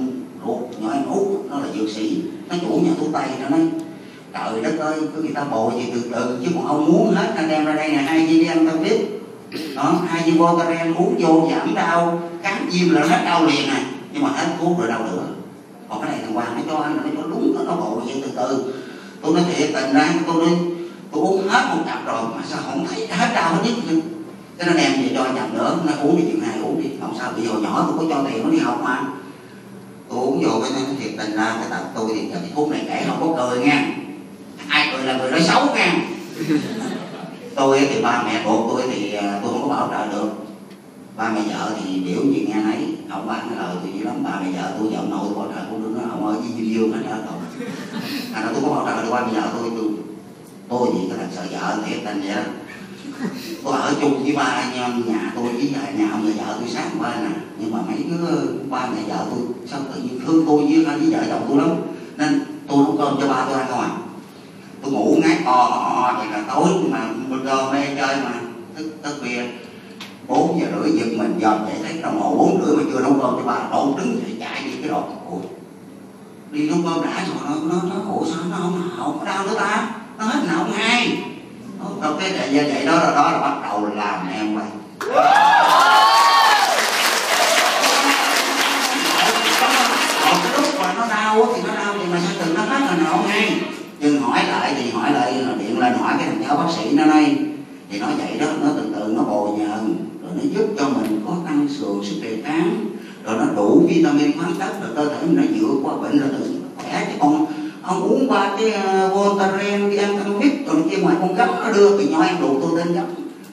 ruột, 0.45 0.81
nhỏ 0.81 0.93
em 0.93 1.05
út, 1.05 1.27
nó 1.49 1.59
là 1.59 1.67
dược 1.75 1.89
sĩ, 1.89 2.21
nó 2.49 2.55
chủ 2.61 2.79
nhà 2.83 2.91
thuốc 2.99 3.09
tây 3.13 3.27
nó 3.41 3.49
nói 3.49 3.59
trời 4.33 4.61
đất 4.63 4.79
ơi, 4.79 4.99
cứ 5.15 5.21
người 5.21 5.33
ta 5.33 5.43
bồi 5.43 5.73
gì 5.77 5.91
từ 5.93 6.01
từ, 6.13 6.39
chứ 6.43 6.51
còn 6.55 6.67
ông 6.67 6.85
muốn 6.85 7.13
hết, 7.15 7.33
anh 7.35 7.49
đem 7.49 7.65
ra 7.65 7.75
đây 7.75 7.91
là 7.91 8.01
hai 8.01 8.27
viên 8.27 8.39
đi 8.39 8.45
ăn 8.45 8.67
tao 8.67 8.77
biết 8.77 8.97
đó 9.75 10.01
hai 10.07 10.23
viên 10.23 10.37
Voltaren 10.37 10.93
uống 10.93 11.15
vô 11.19 11.49
giảm 11.51 11.75
đau. 11.75 12.21
Cắn 12.43 12.69
viêm 12.71 12.89
là 12.89 13.01
hết 13.01 13.21
đau 13.25 13.45
liền 13.45 13.67
này. 13.67 13.83
Nhưng 14.13 14.23
mà 14.23 14.29
hết 14.29 14.45
thuốc 14.59 14.79
rồi 14.79 14.87
đau 14.87 14.99
nữa. 14.99 15.25
Còn 15.89 16.01
cái 16.01 16.11
này 16.11 16.19
thằng 16.23 16.33
Hoàng 16.33 16.55
nó 16.55 16.73
cho 16.73 16.83
anh 16.83 16.97
nó 16.97 17.03
cho 17.03 17.29
đúng 17.29 17.55
nó, 17.55 17.63
nó 17.63 17.75
vậy 18.05 18.23
từ 18.23 18.31
từ. 18.35 18.73
Tôi 19.21 19.33
nói 19.33 19.43
thiệt 19.55 19.69
tình 19.73 19.93
ra 19.93 20.13
tôi 20.27 20.35
nói 20.35 20.57
tôi 21.11 21.21
uống 21.21 21.47
hết 21.47 21.65
một 21.69 21.83
cặp 21.85 22.05
rồi 22.05 22.23
mà 22.35 22.41
sao 22.49 22.59
không 22.65 22.85
thấy 22.87 23.07
hết 23.07 23.29
đau 23.33 23.53
hết 23.53 23.61
nhất 23.65 23.73
cho 24.59 24.65
cái 24.65 24.83
em 24.83 24.91
vậy 24.91 25.09
về 25.09 25.15
cho 25.15 25.23
chậm 25.23 25.57
nữa. 25.57 25.77
Nó 25.85 25.93
uống 26.03 26.17
đi 26.17 26.23
chuyện 26.27 26.41
này 26.41 26.59
uống 26.63 26.83
đi. 26.83 26.89
Không 27.01 27.15
sao 27.19 27.31
bây 27.35 27.45
giờ 27.45 27.53
nhỏ 27.53 27.85
tôi 27.87 27.97
có 27.97 28.15
cho 28.15 28.29
tiền 28.29 28.43
nó 28.43 28.49
đi 28.49 28.57
học 28.57 28.81
mà. 28.83 29.01
Tôi 30.09 30.19
uống 30.19 30.43
vô 30.43 30.61
cái 30.61 30.71
nó 30.75 30.79
thiệt 30.99 31.11
tình 31.17 31.35
ra 31.35 31.55
cái 31.59 31.67
tập 31.69 31.91
tôi 31.95 32.05
thì 32.15 32.29
cái 32.33 32.41
thuốc 32.55 32.69
này 32.69 32.83
kể 32.87 33.05
không 33.07 33.19
có 33.19 33.49
cười 33.49 33.65
nha. 33.65 33.87
Ai 34.67 34.89
cười 34.91 35.05
là 35.05 35.17
người 35.17 35.31
nói 35.31 35.41
xấu 35.41 35.65
nha. 35.75 35.95
tôi 37.59 37.87
thì 37.89 38.01
ba 38.01 38.23
mẹ 38.25 38.43
ruột 38.45 38.59
tôi 38.69 38.81
thì 38.91 39.13
à, 39.13 39.39
tôi 39.43 39.51
không 39.51 39.61
có 39.61 39.75
bảo 39.75 39.87
trợ 39.91 40.13
được. 40.13 40.29
Ba 41.17 41.29
mẹ 41.29 41.41
vợ 41.49 41.71
thì 41.79 41.99
biểu 41.99 42.23
gì 42.23 42.45
nghe 42.47 42.55
nấy. 42.63 42.95
Ông 43.09 43.27
ba 43.27 43.33
lời 43.57 43.75
tôi 43.83 43.91
dữ 43.93 44.05
lắm, 44.05 44.23
ba 44.23 44.39
mẹ 44.43 44.61
vợ 44.61 44.71
tôi 44.79 44.87
giọng 44.91 45.09
nội 45.09 45.27
bảo 45.35 45.47
trợ 45.55 45.61
cũng 45.69 45.83
được 45.83 46.01
nó 46.01 46.09
ông 46.09 46.25
ơi 46.27 46.35
với 46.39 46.49
dương 46.57 46.73
dương 46.73 46.91
hết 46.91 46.99
trơn 47.03 47.25
rồi. 47.25 47.67
À 48.33 48.43
nó 48.43 48.49
tôi 48.53 48.61
có 48.65 48.75
bảo 48.75 48.85
trợ 48.85 49.03
được 49.03 49.11
ba 49.11 49.25
mẹ 49.25 49.41
vợ 49.41 49.47
tôi 49.53 49.71
tôi 49.77 49.89
tôi 50.69 50.87
gì 50.93 51.07
cái 51.09 51.17
thằng 51.17 51.29
sợ 51.35 51.43
vợ 51.51 51.77
thiệt 51.85 51.99
tình 52.05 52.21
vậy 52.21 52.35
đó. 52.35 52.41
Tôi 53.63 53.73
ở 53.73 53.93
chung 54.01 54.23
với 54.23 54.35
ba 54.35 54.43
anh 54.43 54.73
em 54.73 55.03
nhà 55.07 55.31
tôi 55.35 55.43
với 55.43 55.73
nhà 55.73 55.91
nhà 55.97 56.09
ông 56.11 56.31
vợ 56.37 56.55
tôi 56.59 56.69
sát 56.69 56.89
ba 56.99 57.15
nè. 57.15 57.29
Nhưng 57.59 57.71
mà 57.71 57.79
mấy 57.87 57.97
đứa, 58.09 58.27
ba 58.69 58.87
mẹ 58.95 59.15
vợ 59.15 59.25
tôi 59.29 59.39
sao 59.67 59.79
tự 59.93 60.01
nhiên 60.01 60.19
thương 60.25 60.45
tôi 60.47 60.57
với 60.57 60.85
với 60.85 61.11
vợ 61.11 61.19
chồng 61.29 61.45
tôi 61.49 61.57
lắm. 61.57 61.69
Nên 62.17 62.41
tôi 62.67 62.77
nấu 62.77 62.95
cơm 62.97 63.17
cho 63.21 63.27
ba 63.27 63.45
tôi 63.45 63.53
ăn 63.53 63.67
thôi. 63.69 63.85
Tôi 64.81 64.91
ngủ 64.91 65.17
ngáy 65.21 65.37
o 65.45 65.53
o, 65.53 66.13
vậy 66.17 66.27
là 66.31 66.43
tối 66.55 66.69
mà 66.89 67.09
bên 67.39 67.47
cơ 67.47 67.71
mê 67.71 67.85
chơi 67.95 68.15
mà 68.15 68.31
thức 68.75 68.91
thức 69.03 69.15
khuya. 69.21 69.43
Bốn 70.27 70.61
giờ 70.61 70.67
rưỡi 70.75 70.91
giật 70.91 71.17
mình, 71.17 71.39
dòm 71.41 71.65
chạy 71.65 71.75
thấy 71.83 72.01
đồng 72.01 72.21
hồ, 72.21 72.35
bốn 72.35 72.65
rưỡi 72.65 72.75
mà 72.75 72.83
chưa 72.93 72.99
nấu 72.99 73.11
cơm 73.11 73.35
cho 73.35 73.41
bà 73.45 73.59
đổ 73.71 73.93
đứng 73.97 74.21
dậy 74.21 74.37
chạy 74.39 74.63
đi 74.63 74.71
cái 74.81 74.89
đồ. 74.89 75.03
Ủa 75.29 75.37
đi 76.51 76.69
nấu 76.69 76.77
cơm 76.83 77.05
đã 77.05 77.25
rồi, 77.27 77.37
nó 77.45 77.55
nó 77.63 77.81
nó 77.89 78.11
ủa 78.11 78.25
sao 78.25 78.43
nó 78.51 78.57
không 78.57 78.89
không 78.97 79.19
có 79.19 79.25
đau 79.25 79.45
nữa 79.45 79.55
ta. 79.59 79.87
Nó 80.17 80.25
hết 80.25 80.39
nào 80.47 80.57
không 80.57 80.71
hay. 80.71 81.17
Đâu 82.01 82.13
cái 82.19 82.29
đại 82.29 82.49
vậy 82.51 82.71
vậy 82.73 82.85
đó 82.85 82.95
là 82.95 83.11
đó 83.15 83.31
là 83.31 83.39
bắt 83.39 83.55
đầu 83.63 83.89
làm 83.95 84.27
em 84.33 84.55
vậy. 84.55 84.65
Hỏi 94.69 94.73
lại 94.73 94.83
thì 94.83 94.91
hỏi 94.91 95.11
lại 95.11 95.33
điện 95.59 95.79
lên 95.79 95.93
hỏi 95.93 96.13
cái 96.17 96.27
thằng 96.27 96.43
cháu 96.47 96.57
bác 96.57 96.73
sĩ 96.77 96.91
nó 96.91 97.05
nói 97.05 97.35
thì 97.91 97.99
nó 97.99 98.07
vậy 98.17 98.37
đó 98.39 98.45
nó 98.61 98.69
từ 98.75 98.83
từ 98.95 99.13
nó 99.13 99.23
bồi 99.23 99.49
nhờn 99.57 99.95
rồi 100.23 100.31
nó 100.35 100.41
giúp 100.53 100.67
cho 100.77 100.89
mình 100.89 101.21
có 101.27 101.33
tăng 101.45 101.67
cường 101.81 102.03
sức 102.03 102.15
đề 102.21 102.37
kháng 102.43 102.85
rồi 103.23 103.35
nó 103.37 103.45
đủ 103.55 103.85
vitamin 103.89 104.39
khoáng 104.39 104.53
chất 104.59 104.81
rồi 104.81 104.89
cơ 104.95 105.09
thể 105.09 105.27
mình 105.27 105.35
nó 105.35 105.43
vượt 105.59 105.79
qua 105.83 105.93
bệnh 106.01 106.19
rồi 106.19 106.29
tự 106.29 106.55
khỏe. 106.77 107.07
Chứ 107.11 107.17
còn 107.19 107.45
ông 107.81 108.01
uống 108.01 108.27
ba 108.27 108.51
cái 108.59 108.69
uh, 108.69 109.13
Voltaren 109.13 109.89
đi 109.89 109.97
ăn 109.97 110.17
ăn 110.17 110.39
biết 110.39 110.67
rồi 110.67 110.75
kia 110.91 110.97
ngoài 110.97 111.15
con 111.19 111.35
gấp 111.35 111.47
nó 111.63 111.71
đưa 111.71 111.97
thì 111.97 112.07
nhỏ 112.07 112.23
em 112.23 112.35
đủ 112.41 112.59
tôi 112.61 112.77
lên 112.77 112.93
gấp 112.93 113.05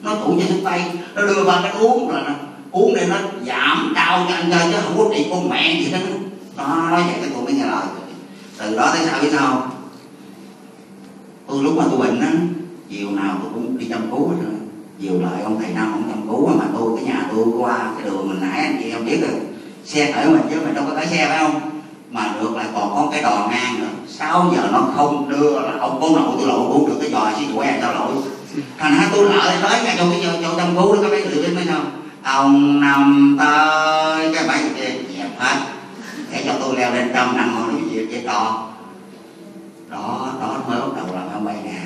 nó 0.03 0.15
tụ 0.15 0.39
cho 0.39 0.45
thuốc 0.49 0.63
tay 0.63 0.91
nó 1.15 1.21
đưa 1.21 1.43
ba 1.43 1.59
cái 1.63 1.71
uống 1.81 2.09
là 2.09 2.21
nó 2.27 2.33
uống 2.71 2.93
để 2.95 3.07
nó 3.09 3.15
giảm 3.45 3.93
đau 3.95 4.25
cho 4.29 4.35
anh 4.35 4.51
chơi 4.51 4.71
chứ 4.71 4.77
không 4.83 4.97
có 4.97 5.15
trị 5.15 5.27
con 5.31 5.49
mẹ 5.49 5.81
gì 5.81 5.91
đó. 5.91 5.97
Nó 6.57 6.89
nói 6.91 7.03
vậy 7.03 7.15
cái 7.21 7.29
tôi 7.33 7.43
mới 7.43 7.53
nghe 7.53 7.65
lời. 7.65 7.85
Từ 8.57 8.77
đó 8.77 8.91
tới 8.93 9.05
sao 9.05 9.21
biết 9.21 9.29
sao? 9.31 9.71
Tôi 11.47 11.63
lúc 11.63 11.77
mà 11.77 11.83
tôi 11.89 11.99
bệnh 11.99 12.21
á 12.21 12.31
chiều 12.89 13.09
nào 13.11 13.37
tôi 13.41 13.51
cũng 13.53 13.77
đi 13.77 13.85
chăm 13.89 14.11
cứu 14.11 14.29
hết 14.29 14.35
rồi. 14.43 14.53
Chiều 15.01 15.21
lại 15.21 15.41
ông 15.43 15.59
thầy 15.59 15.73
năm 15.73 15.91
ông 15.93 16.03
chăm 16.09 16.27
cứu 16.27 16.47
mà 16.47 16.65
tôi 16.73 16.91
cái 16.95 17.05
nhà 17.05 17.27
tôi 17.31 17.45
qua 17.57 17.91
cái 17.97 18.09
đường 18.09 18.29
mình 18.29 18.41
nãy 18.41 18.59
anh 18.59 18.77
chị 18.83 18.89
em 18.89 19.05
biết 19.05 19.17
rồi. 19.21 19.39
Xe 19.85 20.11
khởi 20.11 20.29
mình 20.29 20.41
chứ 20.49 20.61
mình 20.65 20.73
đâu 20.73 20.85
có 20.87 20.95
cái 20.95 21.07
xe 21.07 21.27
phải 21.27 21.39
không? 21.39 21.59
Mà 22.11 22.33
được 22.41 22.55
là 22.55 22.65
còn 22.73 22.89
có 22.95 23.09
cái 23.11 23.21
đò 23.21 23.47
ngang 23.51 23.79
nữa. 23.79 23.87
Sáu 24.07 24.53
giờ 24.55 24.69
nó 24.71 24.87
không 24.95 25.29
đưa 25.29 25.59
là 25.59 25.73
ông 25.79 25.97
cố 26.01 26.09
nội 26.09 26.35
tôi 26.37 26.47
lộ 26.47 26.69
cũng 26.73 26.89
được 26.89 26.97
cái 27.01 27.11
giò 27.11 27.31
xí 27.39 27.45
quẹ 27.55 27.77
sao 27.81 27.93
lỗi 27.93 28.13
thành 28.77 28.93
ra 28.97 29.09
tôi 29.13 29.29
lại 29.29 29.57
tới 29.61 29.83
ngay 29.83 29.95
chỗ 29.99 30.05
cái 30.09 30.21
chỗ, 30.23 30.29
chỗ 30.43 30.57
chăm 30.57 30.75
cứu 30.75 30.95
đó 30.95 30.99
các 31.01 31.11
bé 31.11 31.25
tự 31.25 31.41
biết 31.41 31.53
mấy 31.55 31.65
sao 31.67 31.81
ông 32.23 32.81
nằm 32.81 33.37
tới 33.39 34.33
cái 34.35 34.47
bãi 34.47 34.63
kia 34.75 34.89
dẹp 35.17 35.39
hết 35.39 35.55
để 36.31 36.43
cho 36.45 36.53
tôi 36.59 36.75
leo 36.75 36.93
lên 36.93 37.11
trong 37.13 37.37
nằm 37.37 37.55
ngồi 37.55 37.73
nói 37.73 37.81
chuyện 37.91 38.09
với 38.09 38.21
đò 38.21 38.67
đó 39.89 40.33
đó 40.41 40.55
mới 40.67 40.81
bắt 40.81 40.87
đầu 40.95 41.05
làm 41.15 41.33
ông 41.33 41.45
bay 41.45 41.55
nè 41.63 41.81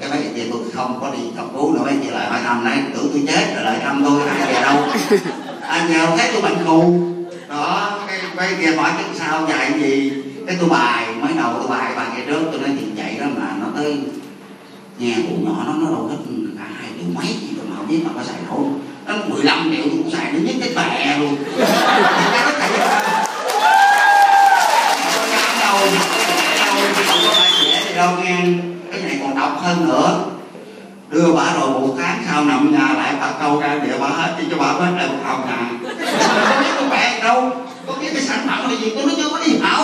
cái 0.00 0.10
mấy 0.10 0.30
kia 0.34 0.50
tôi 0.52 0.60
không 0.76 0.98
có 1.00 1.10
đi 1.10 1.18
cấp 1.36 1.46
cứu 1.54 1.72
nữa 1.72 1.80
mấy 1.84 1.94
chị 2.02 2.10
lại 2.10 2.26
hỏi 2.26 2.40
thăm 2.44 2.64
nãy, 2.64 2.78
tưởng 2.94 3.08
tôi 3.12 3.22
chết 3.26 3.54
rồi 3.54 3.64
lại 3.64 3.78
thăm 3.84 4.04
tôi, 4.04 4.28
ai 4.28 4.46
về 4.46 4.60
đâu? 4.60 4.76
Anh 5.68 5.92
nhau 5.92 6.16
thấy 6.18 6.30
tôi 6.32 6.42
bệnh 6.42 6.64
khù 6.66 7.00
đó, 7.48 7.98
cái 8.06 8.18
mấy 8.36 8.48
kia 8.60 8.76
hỏi 8.76 8.90
chứ 8.98 9.04
sao 9.18 9.46
dạy 9.48 9.72
gì? 9.80 10.12
Cái 10.46 10.56
tôi 10.60 10.68
bài, 10.68 11.06
mới 11.20 11.32
đầu 11.32 11.52
tôi 11.58 11.68
bài 11.68 11.92
bài 11.96 12.06
ngày 12.14 12.22
trước 12.26 12.42
tôi 12.52 12.60
nói 12.60 12.70
chuyện 12.78 12.94
vậy 12.96 13.16
đó 13.20 13.26
mà, 13.36 13.46
nó 13.60 13.66
tới 13.76 13.98
nghe 14.98 15.14
cụ 15.28 15.34
nhỏ 15.40 15.62
nó 15.66 15.72
nó 15.72 15.90
đâu 15.90 16.08
hết 16.10 16.16
cả 16.58 16.64
hai 16.80 16.90
triệu 16.98 17.08
mấy 17.14 17.26
gì 17.26 17.48
rồi 17.56 17.66
mà 17.70 17.76
không 17.76 17.88
biết 17.88 18.00
mà 18.04 18.10
có 18.14 18.20
xài 18.26 18.36
nổi. 18.48 18.64
Nó 19.06 19.14
15 19.28 19.70
triệu 19.76 19.84
tôi 19.84 19.98
cũng 20.02 20.10
xài, 20.10 20.32
nó 20.32 20.38
nhất 20.38 20.54
cái 20.60 20.70
bè 20.76 21.18
luôn. 21.18 21.36
Đâu 27.96 28.10
nghe. 28.24 28.36
Cái 28.92 29.00
này 29.02 29.18
còn 29.22 29.38
độc 29.38 29.60
hơn 29.62 29.88
nữa 29.88 30.24
đưa 31.10 31.32
bà 31.32 31.52
rồi 31.60 31.70
một 31.70 31.94
tháng 31.98 32.24
sau 32.28 32.44
nằm 32.44 32.72
nhà 32.72 32.94
lại 32.94 33.14
bà 33.20 33.30
câu 33.40 33.60
ra 33.60 33.78
địa 33.84 33.98
bà 34.00 34.06
hết 34.06 34.34
cho 34.50 34.56
bà 34.58 34.66
hết 34.66 34.92
lại 34.96 35.08
một 35.08 35.18
hào 35.24 35.38
nhà. 35.38 35.70
Không 36.28 36.64
biết 36.64 36.70
con 36.76 36.90
bạn 36.90 37.20
đâu, 37.22 37.50
có 37.86 37.92
biết 38.00 38.08
cái 38.12 38.22
sản 38.22 38.46
phẩm 38.48 38.70
là 38.70 38.76
gì 38.76 38.92
tôi 38.96 39.06
nó 39.06 39.12
chưa 39.16 39.30
có 39.30 39.38
đi 39.46 39.58
học 39.62 39.78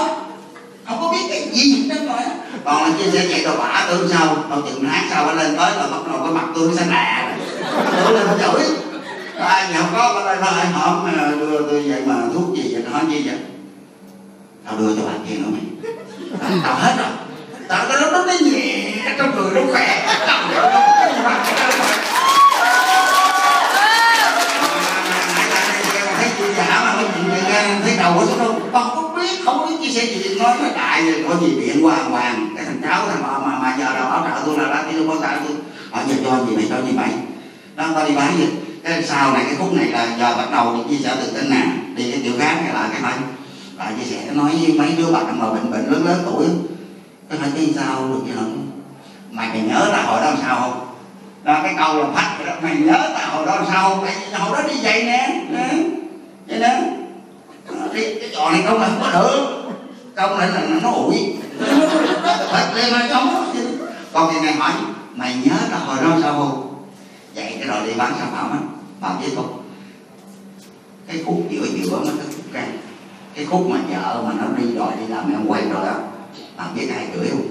không? 0.87 1.01
Có 1.01 1.13
biết 1.13 1.27
cái 1.29 1.49
gì 1.53 1.91
hết 1.91 2.07
rồi 2.07 2.23
còn 2.65 2.83
là 2.83 2.91
chia 2.99 3.11
sẻ 3.11 3.27
vậy 3.29 3.45
rồi 3.45 3.57
bà 3.59 3.87
tưởng 3.89 4.09
sao 4.09 4.37
đâu 4.51 4.63
chừng 4.63 4.85
tháng 4.91 5.07
sau 5.11 5.25
bà 5.27 5.33
lên 5.33 5.57
tới 5.57 5.77
là 5.77 5.83
bắt 5.83 6.13
đầu 6.13 6.21
cái 6.23 6.33
mặt 6.33 6.45
tôi 6.55 6.75
xanh 6.77 6.91
lè 6.91 7.37
tôi 8.05 8.15
lên 8.15 8.27
chửi. 8.41 8.63
Ai 9.39 9.69
nhà 9.73 9.81
không 9.81 9.91
có 9.93 10.13
bà 10.15 10.33
lên 10.33 10.45
thôi 10.45 10.65
hổm 10.73 11.11
đưa 11.41 11.63
tôi 11.71 11.83
vậy 11.83 12.03
mà 12.07 12.15
thuốc 12.35 12.57
gì 12.57 12.71
vậy 12.73 12.83
nó 12.93 12.99
gì 13.09 13.23
vậy? 13.27 13.39
Tao 14.67 14.77
đưa 14.79 14.97
cho 14.97 15.03
bà 15.07 15.13
kia 15.29 15.37
nữa 15.37 15.49
mày. 15.51 15.91
Tao 16.65 16.75
hết 16.75 16.95
rồi. 16.99 17.09
Tao 17.69 17.87
nó 17.89 18.11
nó 18.11 18.27
nó 18.27 18.33
nhẹ 18.41 18.93
trong 19.19 19.37
người 19.37 19.51
nó 19.55 19.61
khỏe. 19.73 20.02
Nói 31.05 31.21
có 31.29 31.47
gì 31.47 31.61
điện 31.61 31.87
qua 31.87 31.97
hoàng 31.97 32.49
cái 32.57 32.65
thằng 32.65 32.81
cháu 32.83 33.07
thằng 33.09 33.23
mà 33.23 33.39
mà, 33.39 33.59
mà 33.59 33.77
giờ 33.79 33.85
là 33.85 34.05
bảo 34.11 34.29
trợ 34.29 34.47
tôi 34.47 34.59
là 34.59 34.65
đã 34.65 34.85
tôi 34.93 35.07
bảo 35.09 35.17
trợ 35.21 35.29
tôi. 35.47 35.57
Họ 35.91 36.03
giờ 36.09 36.15
cho 36.25 36.45
gì 36.47 36.57
mày 36.57 36.67
cho 36.71 36.87
gì 36.87 36.93
vậy 36.97 37.11
đó 37.77 37.85
tao 37.95 38.09
đi 38.09 38.15
bán 38.15 38.39
gì 38.39 38.47
cái 38.85 39.03
sau 39.03 39.33
này 39.33 39.45
cái 39.45 39.55
khúc 39.59 39.73
này 39.75 39.87
là 39.87 40.17
giờ 40.19 40.35
bắt 40.37 40.51
đầu 40.53 40.85
chia 40.91 40.97
sẻ 40.97 41.17
tự 41.21 41.33
tin 41.33 41.51
nè 41.51 41.67
đi 41.97 42.11
cái 42.11 42.21
tiểu 42.25 42.33
khác 42.39 42.57
hay 42.65 42.75
là 42.75 42.89
cái 42.93 43.01
này 43.03 43.15
lại 43.79 43.93
chia 43.99 44.11
sẻ 44.11 44.33
nói 44.33 44.51
với 44.63 44.73
mấy 44.79 44.93
đứa 44.99 45.13
bạn 45.13 45.39
mà 45.39 45.51
bệnh 45.51 45.71
bệnh 45.71 45.93
lớn 45.93 46.07
lớn 46.07 46.23
tuổi. 46.27 46.47
Cái 47.31 47.39
phải 47.39 47.51
cái 47.55 47.73
sao 47.77 48.09
được 48.09 48.21
vậy 48.25 48.33
không 48.37 48.71
mày 49.31 49.49
mày 49.49 49.61
nhớ 49.61 49.89
là 49.93 50.03
hồi 50.03 50.21
đó 50.21 50.27
làm 50.27 50.39
sao 50.43 50.61
không? 50.61 50.87
Đó 51.45 51.61
cái 51.63 51.75
câu 51.79 51.99
là 51.99 52.07
phát 52.15 52.37
rồi 52.39 52.47
đó. 52.47 52.53
Mày 52.63 52.77
nhớ 52.77 53.11
là 53.15 53.27
hồi 53.27 53.47
đó 53.47 53.55
làm 53.55 53.65
sao 53.73 53.91
không? 53.91 54.05
Tại 54.05 54.41
hồi 54.41 54.63
đó 54.63 54.69
đi 54.69 54.75
vậy 54.83 55.05
nè 55.05 55.41
vậy 56.49 56.61
đó 56.61 56.69
cái 57.95 58.31
trò 58.35 58.51
này 58.51 58.63
không 58.67 58.81
là 58.81 58.89
không 58.89 59.01
có 59.03 59.21
được 59.21 59.62
công 60.17 60.39
lại 60.39 60.49
là 60.49 60.79
nó 60.83 60.91
ủi. 60.91 61.35
Bật 62.53 62.73
lên 62.75 62.93
mà 62.93 63.09
chống 63.11 63.53
còn 64.13 64.33
thì 64.33 64.41
này 64.41 64.55
hỏi 64.55 64.73
mày 65.15 65.37
nhớ 65.45 65.57
là 65.71 65.79
hồi 65.79 65.97
đó 66.03 66.19
sao 66.23 66.33
không? 66.33 66.85
Vậy 67.35 67.57
cái 67.59 67.69
rồi 67.69 67.87
đi 67.87 67.95
bán 67.95 68.13
sản 68.19 68.29
phẩm 68.33 68.51
á 68.51 68.59
bảo 69.01 69.17
với 69.21 69.33
tôi 69.37 69.45
cái 71.07 71.23
khúc 71.27 71.43
giữa 71.51 71.67
giữa 71.77 71.91
nó 71.91 72.13
cái 72.19 72.27
khúc 72.37 72.45
căng 72.53 72.79
cái 73.35 73.45
khúc 73.45 73.67
mà 73.71 73.79
vợ 73.91 74.23
mà 74.27 74.33
nó 74.33 74.47
đi 74.59 74.75
đòi 74.75 74.93
đi 75.01 75.07
làm 75.07 75.33
em 75.33 75.47
quay 75.47 75.63
rồi 75.63 75.87
đó 75.87 75.95
bạn 76.57 76.75
biết 76.77 76.89
ai 76.95 77.07
gửi 77.15 77.29
không? 77.31 77.47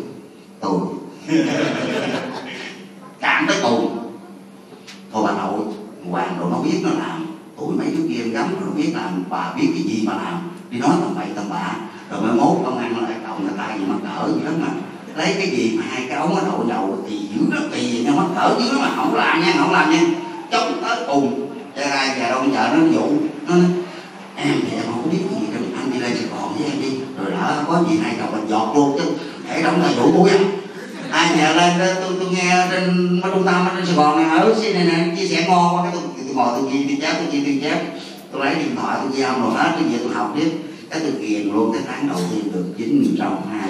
Tôi 0.60 0.80
cản 3.20 3.46
tới 3.48 3.58
tù, 3.62 3.90
thôi 5.14 5.24
bà 5.28 5.32
nội 5.32 5.60
hoàng 6.10 6.38
rồi 6.40 6.50
nó 6.52 6.58
biết 6.58 6.80
nó 6.84 6.90
làm 6.90 7.26
tuổi 7.58 7.76
mấy 7.76 7.88
đứa 7.98 8.04
kia 8.10 8.24
gắm 8.32 8.56
nó 8.62 8.68
biết 8.76 8.92
làm 8.96 9.24
bà 9.30 9.54
biết 9.54 9.68
cái 9.74 9.84
gì 9.84 10.04
mà 10.08 10.14
làm. 10.14 10.52
Đi 10.70 10.80
nói 10.80 10.96
tầm 11.02 11.16
bậy 11.16 11.28
tầm 11.36 11.50
bạ 11.50 11.76
rồi 12.12 12.22
mới 12.22 12.32
mốt 12.32 12.58
công 12.66 12.78
an 12.78 13.04
lại 13.04 13.14
cộng 13.28 13.44
người 13.44 13.54
ta 13.58 13.76
gì 13.76 13.84
mắc 13.88 13.98
cỡ 14.04 14.28
gì 14.28 14.42
lắm 14.46 14.54
mà 14.62 14.68
lấy 15.16 15.34
cái 15.38 15.50
gì 15.50 15.78
mà 15.78 15.84
hai 15.90 16.06
cái 16.10 16.18
ống 16.18 16.36
ở 16.36 16.42
đậu 16.46 16.64
đầu 16.70 16.98
thì 17.10 17.18
dữ 17.18 17.42
nó 17.50 17.58
kỳ 17.74 18.04
nha 18.06 18.12
mắc 18.12 18.26
cỡ 18.36 18.56
chứ 18.60 18.78
mà 18.80 18.90
không 18.96 19.16
làm 19.16 19.42
nha 19.42 19.54
không 19.60 19.72
làm 19.72 19.92
nha 19.92 20.02
chống 20.52 20.82
tới 20.82 20.98
cùng 21.08 21.48
cho 21.76 21.82
ra 21.82 22.16
giờ 22.20 22.30
đâu 22.30 22.44
vợ 22.52 22.70
nó 22.74 22.86
dụ 22.92 23.04
nó 23.48 23.56
em 24.36 24.54
thì 24.62 24.76
em 24.76 24.84
không 24.86 25.10
biết 25.12 25.18
gì 25.32 25.48
đâu 25.54 25.64
anh 25.78 25.92
đi 25.94 26.00
lên 26.00 26.16
sài 26.16 26.28
gòn 26.28 26.54
với 26.58 26.68
em 26.72 26.82
đi 26.82 26.98
rồi 27.18 27.32
lỡ 27.32 27.64
có 27.68 27.84
gì 27.90 27.98
hai 28.04 28.16
chồng 28.20 28.32
mình 28.32 28.50
giọt 28.50 28.72
luôn 28.76 28.98
chứ 28.98 29.04
để 29.50 29.64
đóng 29.64 29.82
là 29.82 29.90
vụ 29.98 30.12
tôi 30.18 30.30
á 30.30 30.38
ai 31.12 31.38
nhà 31.38 31.54
lên 31.54 31.74
tôi, 32.02 32.14
tôi 32.20 32.30
nghe 32.32 32.68
trên 32.72 33.20
mấy 33.22 33.32
trung 33.34 33.44
tâm 33.46 33.68
ở 33.68 33.72
trên 33.76 33.86
sài 33.86 33.96
gòn 33.96 34.18
này 34.18 34.40
ở 34.40 34.56
xin 34.62 34.74
này 34.74 34.86
nè 34.86 35.16
chia 35.18 35.28
sẻ 35.28 35.46
ngon 35.50 35.76
quá 35.76 35.84
cái 35.84 35.92
tôi, 35.94 36.02
tôi 36.26 36.36
ngồi 36.36 36.48
tôi 36.56 36.72
ghi 36.72 36.86
tôi 36.88 36.98
chép 37.02 37.14
tôi 37.20 37.28
ghi 37.32 37.44
tôi 37.46 37.60
chép 37.62 37.84
tôi 38.32 38.46
lấy 38.46 38.56
điện 38.56 38.76
thoại 38.76 38.98
tôi 39.02 39.12
ghi 39.16 39.24
âm 39.24 39.42
rồi 39.42 39.52
hết 39.54 39.72
cái 39.80 39.90
gì 39.92 39.98
tôi 40.04 40.14
học 40.14 40.34
tiếp 40.36 40.71
cái 40.92 41.00
tôi 41.00 41.12
ghiền 41.20 41.54
luôn 41.54 41.74
cái 41.74 41.82
tháng 41.88 42.08
đầu 42.08 42.18
tiên 42.32 42.52
được 42.54 42.66
chín 42.78 43.02
nghìn 43.02 43.16
trăm 43.18 43.32
hai 43.52 43.70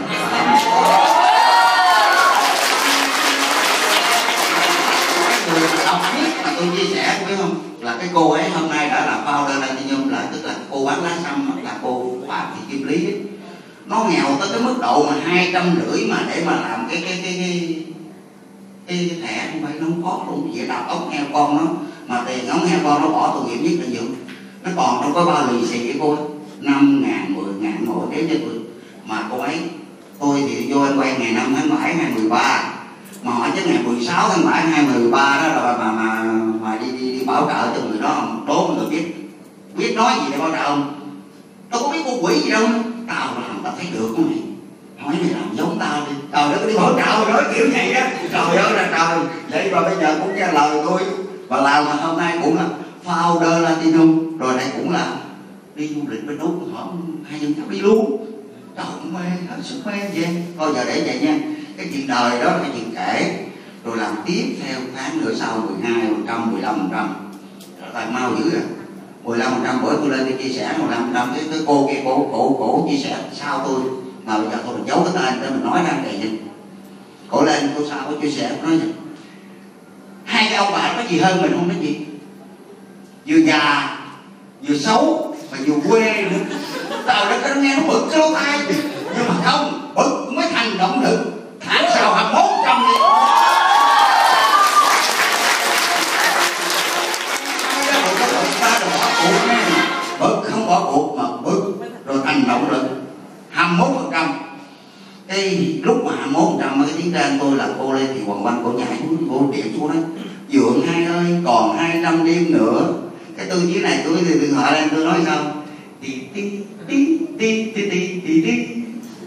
đọc 5.86 6.02
biết 6.16 6.32
mà 6.44 6.54
tôi 6.58 6.68
chia 6.78 6.96
sẻ 6.96 7.26
biết 7.28 7.36
không? 7.38 7.56
Là 7.80 7.96
cái 8.00 8.10
cô 8.14 8.32
ấy 8.32 8.50
hôm 8.50 8.70
nay 8.70 8.90
đã 8.90 9.06
là 9.06 9.24
founder 9.26 9.62
nhung 9.90 10.10
là 10.10 10.28
tức 10.34 10.46
là 10.46 10.56
cô 10.72 10.86
bán 10.86 11.04
lá 11.04 11.18
xăm 11.24 11.64
là 11.64 11.78
cô 11.84 12.14
Phạm 12.28 12.48
Thị 12.56 12.62
Kim 12.72 12.88
Lý 12.88 13.06
ấy. 13.06 13.22
nó 13.86 14.04
nghèo 14.04 14.26
tới 14.40 14.50
cái 14.52 14.62
mức 14.62 14.76
độ 14.82 15.06
mà 15.10 15.16
hai 15.24 15.50
trăm 15.54 15.76
rưỡi 15.76 16.06
mà 16.06 16.18
để 16.30 16.44
mà 16.46 16.52
làm 16.52 16.88
cái 16.92 17.04
cái 17.06 17.20
cái 17.24 17.34
cái 17.38 17.78
cái, 18.88 19.10
cái 19.10 19.22
thẻ 19.22 19.48
không 19.52 19.66
phải 19.66 19.74
nó 19.80 19.86
không 19.86 20.04
có 20.04 20.26
luôn. 20.28 20.52
Vậy 20.56 20.68
đọc 20.68 20.86
ống 20.88 21.10
heo 21.10 21.26
con 21.34 21.58
nó 21.58 21.72
mà 22.08 22.24
tiền 22.28 22.48
ống 22.48 22.66
heo 22.66 22.80
con 22.84 23.02
nó 23.02 23.10
bỏ 23.10 23.32
tội 23.34 23.50
nghiệp 23.50 23.58
nhất 23.58 23.86
là 23.86 23.94
dưỡng. 23.94 24.14
Nó 24.64 24.72
còn 24.76 25.02
đâu 25.02 25.12
có 25.14 25.26
bao 25.26 25.48
lì 25.52 25.68
xì 25.68 25.88
với 25.88 25.96
cô 26.00 26.18
năm 26.62 27.04
ngàn 27.04 27.34
mười 27.34 27.54
ngàn 27.60 27.86
ngồi 27.86 28.08
cái 28.12 28.28
cho 28.30 28.36
tôi 28.46 28.60
mà 29.06 29.24
cô 29.32 29.38
ấy 29.38 29.60
tôi 30.20 30.44
thì 30.48 30.74
vô 30.74 30.82
anh 30.82 31.00
quen 31.00 31.16
ngày 31.20 31.32
năm 31.32 31.56
tháng 31.56 31.70
bảy 31.70 31.96
ngày 31.96 32.12
mười 32.16 32.30
ba. 32.30 32.64
Mà 33.24 33.32
hỏi 33.32 33.50
chứ 33.56 33.62
ngày 33.66 33.84
16 33.86 34.30
tháng 34.30 34.46
7 34.46 34.62
2013 34.62 35.40
đó 35.42 35.48
là 35.48 35.78
mà 35.78 35.92
mà 35.92 36.24
mà 36.62 36.78
đi 36.78 36.92
đi, 36.92 37.20
đi 37.20 37.26
bảo 37.26 37.42
trợ 37.48 37.74
cho 37.76 37.88
người 37.88 38.02
đó 38.02 38.10
không? 38.16 38.46
Đố 38.48 38.76
người 38.78 38.90
biết 38.90 39.30
biết 39.78 39.94
nói 39.96 40.14
gì 40.16 40.26
để 40.32 40.38
bảo 40.38 40.52
trợ 40.52 40.70
không? 40.70 41.00
Đâu 41.72 41.82
có 41.84 41.90
biết 41.92 42.02
con 42.06 42.26
quỷ 42.26 42.40
gì 42.40 42.52
đâu. 42.52 42.68
Tao 43.08 43.28
làm 43.34 43.60
tao 43.64 43.74
thấy 43.78 43.88
được 43.94 44.14
không 44.16 44.26
mày? 44.30 44.40
Hỏi 45.00 45.16
mày 45.22 45.30
làm 45.30 45.58
giống 45.58 45.78
tao 45.80 46.02
đi. 46.10 46.14
Trời 46.32 46.50
đất 46.52 46.68
đi 46.68 46.74
bảo 46.78 46.94
trợ 46.94 47.32
nói 47.32 47.44
kiểu 47.56 47.68
này 47.68 47.94
đó 47.94 48.02
trời 48.32 48.56
ơi 48.56 48.74
là 48.74 48.90
trời. 48.92 49.20
Vậy 49.52 49.72
mà 49.74 49.82
bây 49.82 49.96
giờ 50.02 50.20
cũng 50.20 50.36
nghe 50.36 50.52
lời 50.52 50.82
tôi. 50.90 51.02
Và 51.48 51.62
làm 51.62 51.86
mà 51.86 51.94
hôm 51.94 52.18
nay 52.18 52.40
cũng 52.44 52.58
là 52.58 52.66
founder 53.06 53.60
Latinum 53.62 54.38
rồi 54.38 54.58
đây 54.58 54.68
cũng 54.78 54.92
là 54.92 55.08
đi 55.82 55.88
du 55.96 56.02
lịch 56.10 56.28
bên 56.28 56.38
úc 56.38 56.74
họ 56.74 56.94
hai 57.30 57.40
dân 57.40 57.54
cháu 57.54 57.66
đi 57.70 57.80
luôn. 57.80 58.26
Trời 58.78 58.86
mê 59.12 59.20
hết 59.50 59.58
sức 59.64 59.82
mê 59.86 59.94
vậy. 60.16 60.44
Thôi 60.58 60.72
giờ 60.76 60.84
để 60.86 61.04
vậy 61.06 61.20
nha. 61.22 61.40
Cái 61.78 61.90
chuyện 61.94 62.08
đời 62.08 62.40
đó 62.44 62.52
là 62.52 62.60
cái 62.62 62.72
chuyện 62.76 62.92
kể. 62.96 63.46
Rồi 63.86 63.98
làm 63.98 64.16
tiếp 64.26 64.56
theo 64.64 64.80
tháng 64.96 65.22
nữa 65.22 65.34
sau 65.36 65.68
12 65.82 66.02
phần 66.02 66.26
trăm 66.28 66.52
15 66.52 66.76
phần 66.80 66.90
trăm. 66.92 67.14
Là 67.94 68.10
mau 68.10 68.32
dữ 68.36 68.56
à. 68.56 68.64
15 69.24 69.52
phần 69.54 69.64
trăm 69.64 69.82
bữa 69.82 69.98
tôi 69.98 70.10
lên 70.10 70.26
đi 70.26 70.44
chia 70.44 70.54
sẻ 70.54 70.76
15 70.78 71.04
phần 71.04 71.14
trăm. 71.14 71.32
Cái, 71.36 71.44
cái 71.52 71.60
cô 71.68 71.88
kia 71.88 72.02
cổ 72.06 72.30
cổ 72.32 72.56
cổ 72.60 72.88
chia 72.90 72.98
sẻ 72.98 73.18
sao 73.34 73.62
tôi. 73.66 73.82
Mà 74.26 74.38
bây 74.38 74.50
giờ 74.50 74.58
tôi 74.66 74.78
mình 74.78 74.88
giấu 74.88 75.04
cái 75.04 75.14
tên 75.16 75.42
để 75.42 75.50
mình 75.50 75.64
nói 75.64 75.84
ra 75.84 75.94
kỳ 76.06 76.18
gì 76.18 76.38
cổ 77.30 77.46
lên 77.46 77.70
cô 77.76 77.82
sao 77.90 78.00
có 78.06 78.14
chia 78.22 78.32
sẻ 78.32 78.58
nói 78.64 78.80
gì 78.80 78.88
hai 80.26 80.46
cái 80.50 80.56
ông 80.56 80.74
bà 80.74 80.94
có 80.98 81.10
gì 81.10 81.20
hơn 81.20 81.42
mình 81.42 81.52
không 81.52 81.68
nói 81.68 81.78
gì 81.82 82.06
vừa 83.28 83.38
già 83.38 83.98
vừa 84.68 84.78
xấu 84.78 85.31
mà 85.52 85.58
dù 85.66 85.74
quê 85.90 86.26
nữa. 86.32 86.56
Tao 87.06 87.30
đã 87.30 87.40
nó 87.50 87.62
nghe 87.62 87.76
nó 87.76 87.84
bực 87.94 88.08
cái 88.12 88.20
lỗ 88.20 88.34
tai. 88.34 88.60
Nhưng 89.18 89.28
mà 89.28 89.34
không, 89.44 89.92
bực 89.96 90.32
mới 90.34 90.48
thành 90.54 90.78
động 90.78 91.04
lực. 91.04 91.20
Tháng 91.60 91.86
sau 91.96 92.14
học 92.14 92.32
bốn 92.34 92.66
trăm 92.66 92.82
đi. 92.88 92.98
Bực 100.20 100.42
không 100.52 100.68
bỏ 100.68 100.92
cuộc 100.92 101.16
mà 101.18 101.24
bực 101.44 101.74
rồi 102.06 102.18
thành 102.26 102.44
động 102.48 102.72
lực. 102.72 102.84
21 103.50 103.88
phần 103.96 104.10
trăm. 104.12 104.34
Cái 105.28 105.76
lúc 105.84 106.06
mà 106.06 106.12
21 106.20 106.44
phần 106.48 106.60
trăm 106.62 106.84
cái 106.86 106.96
tiếng 106.98 107.14
ra 107.14 107.32
tôi 107.40 107.56
là 107.56 107.68
cô 107.80 107.94
lên 107.94 108.08
thì 108.14 108.22
hoàng 108.26 108.44
văn, 108.44 108.62
cô 108.66 108.72
nhảy 108.72 108.98
xuống, 109.00 109.18
cô 109.30 109.48
điện 109.54 109.66
xuống 109.78 109.92
đấy 109.92 110.04
dượng 110.50 110.88
hai 110.88 111.06
ơi, 111.06 111.26
còn 111.46 111.78
hai 111.78 111.96
năm 111.96 112.26
đêm 112.26 112.52
nữa 112.52 112.94
tôi 113.52 113.62
như 113.62 113.80
này 113.80 114.02
tôi 114.06 114.18
thì 114.26 114.40
điện 114.40 114.54
thoại 114.54 114.82
lên 114.82 114.90
tôi 114.92 115.06
nói 115.06 115.20
sao 115.26 115.64
tí 116.02 116.10
tí 116.34 116.42
tí 116.88 117.18
tí 117.38 117.66
tí 117.66 117.90
tí 117.90 118.22
tí 118.26 118.42
tí 118.42 118.68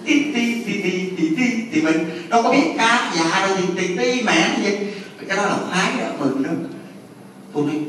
tí 0.05 0.33
tí 0.35 0.55
tí 0.65 0.83
tí 0.83 1.11
tí 1.17 1.37
tí 1.37 1.45
thì 1.73 1.83
mình 1.83 2.29
đâu 2.29 2.43
có 2.43 2.53
biết 2.53 2.75
ca 2.79 3.13
dạ 3.17 3.47
đâu 3.47 3.57
thì 3.57 3.65
tí 3.77 3.97
tí 3.97 4.23
mẹ 4.23 4.59
gì 4.65 4.71
cái 5.29 5.37
đó 5.37 5.45
là 5.45 5.57
khoái 5.71 5.93
đó 5.99 6.07
mừng 6.19 6.43
đó 6.43 6.51
tôi 7.55 7.65
nói 7.65 7.81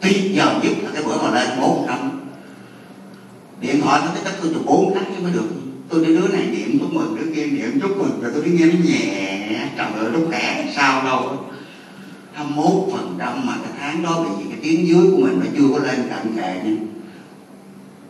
tuyệt 0.00 0.32
giờ 0.34 0.60
nhất 0.62 0.72
là 0.82 0.90
cái 0.94 1.02
bữa 1.02 1.22
mà 1.22 1.30
lên 1.30 1.48
bốn 1.60 1.86
trăm 1.88 2.20
điện 3.60 3.80
thoại 3.80 4.00
nó 4.04 4.10
tới 4.14 4.22
cách 4.24 4.34
tôi 4.42 4.50
chụp 4.54 4.62
bốn 4.66 4.94
tháng 4.94 5.22
mới 5.22 5.32
được 5.32 5.48
tôi 5.88 6.04
đi 6.04 6.16
đứa 6.16 6.28
này 6.28 6.46
niệm 6.46 6.78
chúc 6.80 6.92
mừng 6.92 7.16
đứa 7.16 7.34
kia 7.34 7.46
niệm 7.46 7.80
chúc 7.80 7.96
mừng 7.98 8.20
rồi 8.22 8.32
tôi 8.34 8.44
đi 8.44 8.50
nghe 8.50 8.66
nó 8.66 8.78
nhẹ 8.84 9.68
trời 9.76 9.86
ơi 9.98 10.10
lúc 10.12 10.24
khỏe 10.28 10.72
sao 10.76 11.04
đâu 11.04 11.51
21 12.34 12.72
phần 12.92 13.16
trăm 13.18 13.46
mà 13.46 13.52
cái 13.62 13.72
tháng 13.80 14.02
đó 14.02 14.24
bị 14.38 14.44
cái 14.50 14.58
tiếng 14.62 14.86
dưới 14.88 15.10
của 15.10 15.16
mình 15.16 15.40
nó 15.40 15.46
chưa 15.56 15.68
có 15.72 15.78
lên 15.78 16.10
cận 16.10 16.36
kề 16.36 16.60
nha. 16.64 16.76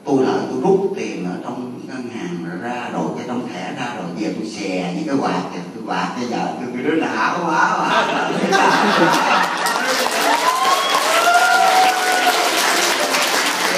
Tôi 0.05 0.27
lại 0.27 0.39
tôi 0.51 0.61
rút 0.63 0.93
tiền 0.97 1.25
ở 1.25 1.37
trong 1.45 1.81
ngân 1.89 2.09
hàng 2.17 2.61
ra 2.63 2.89
rồi 2.93 3.07
cái 3.17 3.25
trong 3.29 3.49
thẻ 3.49 3.73
ra 3.79 3.95
rồi 3.97 4.07
về 4.19 4.35
tôi 4.39 4.51
xè 4.51 4.95
những 4.97 5.07
cái 5.07 5.17
quạt 5.21 5.43
kìa, 5.53 5.61
tôi 5.75 5.85
quạt 5.87 6.09
bây 6.19 6.29
giờ 6.29 6.47
tôi 6.61 6.69
cái 6.75 6.83
đứa 6.83 7.01
đã 7.01 7.39
quá 7.45 7.79
mà 7.79 8.05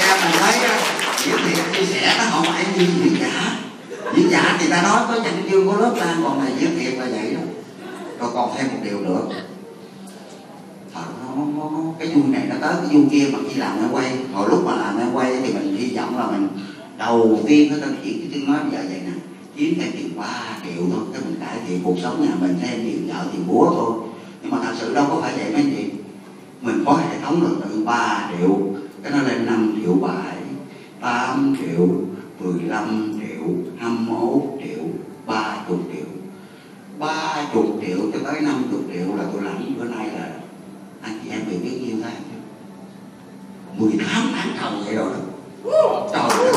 em 0.07 0.17
mình 0.23 0.39
thấy 0.39 0.59
những 1.25 1.39
diễn 1.47 1.65
chia 1.73 1.85
sẻ 1.93 2.15
nó 2.17 2.23
không 2.31 2.45
phải 2.45 2.65
như 2.77 2.85
diễn 3.03 3.15
giả. 3.19 3.55
Diễn 4.15 4.29
giả 4.29 4.57
thì 4.59 4.67
ta 4.69 4.81
nói, 4.81 5.01
có 5.07 5.15
danh 5.23 5.49
dương 5.49 5.67
có 5.67 5.77
lớp 5.77 5.93
lan 5.97 6.21
còn 6.23 6.45
này 6.45 6.53
diễn 6.59 6.79
thiệt 6.79 6.93
là 6.93 7.05
vậy 7.11 7.33
đó. 7.33 7.41
Rồi 8.19 8.29
còn 8.33 8.51
thêm 8.57 8.67
một 8.67 8.79
điều 8.83 8.99
nữa 8.99 9.21
nó, 12.15 12.27
này 12.27 12.47
nó 12.49 12.55
tới 12.61 12.75
cái 12.75 12.95
vui 12.95 13.05
kia 13.11 13.27
mà 13.33 13.39
khi 13.49 13.59
làm 13.59 13.81
nó 13.81 13.87
quay 13.91 14.17
hồi 14.33 14.49
lúc 14.49 14.65
mà 14.65 14.75
làm 14.75 14.99
nó 14.99 15.05
quay 15.13 15.41
thì 15.41 15.53
mình 15.53 15.77
hy 15.77 15.95
vọng 15.95 16.17
là 16.17 16.27
mình 16.31 16.47
đầu 16.97 17.39
tiên 17.47 17.71
nó 17.71 17.77
đang 17.81 17.95
chuyển 18.03 18.19
cái 18.19 18.29
tiếng 18.33 18.45
nói 18.45 18.57
giờ 18.71 18.77
vậy 18.89 19.01
nè. 19.05 19.11
Kiếm 19.55 19.73
thêm 19.79 19.91
tiền 19.93 20.09
3 20.17 20.57
triệu 20.63 20.83
thôi 20.93 21.03
cái 21.13 21.21
mình 21.25 21.39
cải 21.39 21.57
thiện 21.67 21.79
cuộc 21.83 21.95
sống 22.01 22.21
nhà 22.21 22.35
mình 22.41 22.55
thêm 22.61 22.79
tiền 22.83 23.07
vợ 23.07 23.25
tiền 23.31 23.47
búa 23.47 23.71
thôi. 23.75 23.91
Nhưng 24.41 24.51
mà 24.51 24.57
thật 24.63 24.73
sự 24.79 24.93
đâu 24.93 25.05
có 25.09 25.21
phải 25.21 25.33
vậy 25.37 25.53
mấy 25.53 25.63
chị. 25.77 25.83
Mình 26.61 26.83
có 26.85 26.93
hệ 26.93 27.19
thống 27.23 27.41
được 27.41 27.57
từ 27.63 27.83
3 27.85 28.29
triệu 28.31 28.59
cái 29.03 29.11
nó 29.11 29.21
lên 29.21 29.45
5 29.45 29.81
triệu 29.81 29.93
7 29.93 30.11
8 31.01 31.55
triệu 31.61 31.87
15 32.39 33.19
triệu 33.19 33.47
21 33.77 34.43
triệu 34.63 34.83
30 35.25 35.77
triệu. 35.93 36.05
30 36.99 37.63
triệu 37.81 37.97
cho 38.13 38.19
tới 38.23 38.41
50 38.41 38.79
triệu 38.93 39.15
là 39.15 39.23
tôi 39.33 39.41
lãnh 39.43 39.73
bữa 39.77 39.83
nay 39.83 40.07
là 40.07 40.29
anh 41.05 41.19
chị 41.23 41.29
em 41.29 41.41
bị 41.49 41.57
biết 41.57 41.77
nhiêu 41.81 41.95
tháng 42.03 42.21
chưa 42.29 43.85
18 43.85 44.33
tháng 44.35 44.57
đầu 44.61 44.71
vậy 44.85 44.95
rồi 44.95 45.09
đó. 45.09 46.07
Trời 46.13 46.29
ơi. 46.45 46.53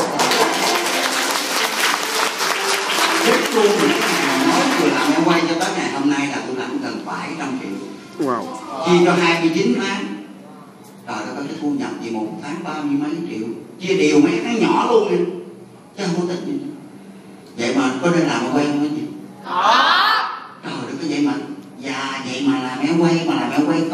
Luôn 3.55 3.65
những 3.65 3.89
ngày 3.99 4.47
nói 4.47 4.61
vừa 4.81 4.89
làm 4.89 5.13
em 5.13 5.23
quay 5.25 5.41
cho 5.49 5.55
tới 5.59 5.69
ngày 5.77 5.91
hôm 5.91 6.09
nay 6.09 6.27
là 6.27 6.43
tôi 6.47 6.55
làm 6.55 6.81
gần 6.81 7.05
700 7.05 7.59
triệu. 7.61 7.69
Wow. 8.27 8.43
chia 8.85 9.05
cho 9.05 9.13
29 9.13 9.73
tháng. 9.79 10.05
Trời 11.07 11.15
ơi 11.15 11.25
có 11.35 11.41
cái 11.47 11.57
thu 11.61 11.69
nhập 11.69 11.91
gì 12.03 12.09
một 12.09 12.27
tháng 12.43 12.63
bao 12.63 12.83
nhiêu 12.83 12.99
mấy 12.99 13.11
triệu. 13.29 13.47
Chia 13.81 13.97
đều 13.97 14.19
mấy 14.19 14.39
cái 14.43 14.59
nhỏ 14.59 14.87
luôn 14.91 15.11
nè 15.11 15.17
chứ 15.97 16.03
không 16.05 16.27
có 16.27 16.33
tính 16.33 16.45
gì. 16.45 16.59
Vậy 17.57 17.75
mà 17.75 17.91
có 18.01 18.11
nên 18.11 18.27
làm 18.27 18.45
em 18.45 18.53
quay 18.53 18.65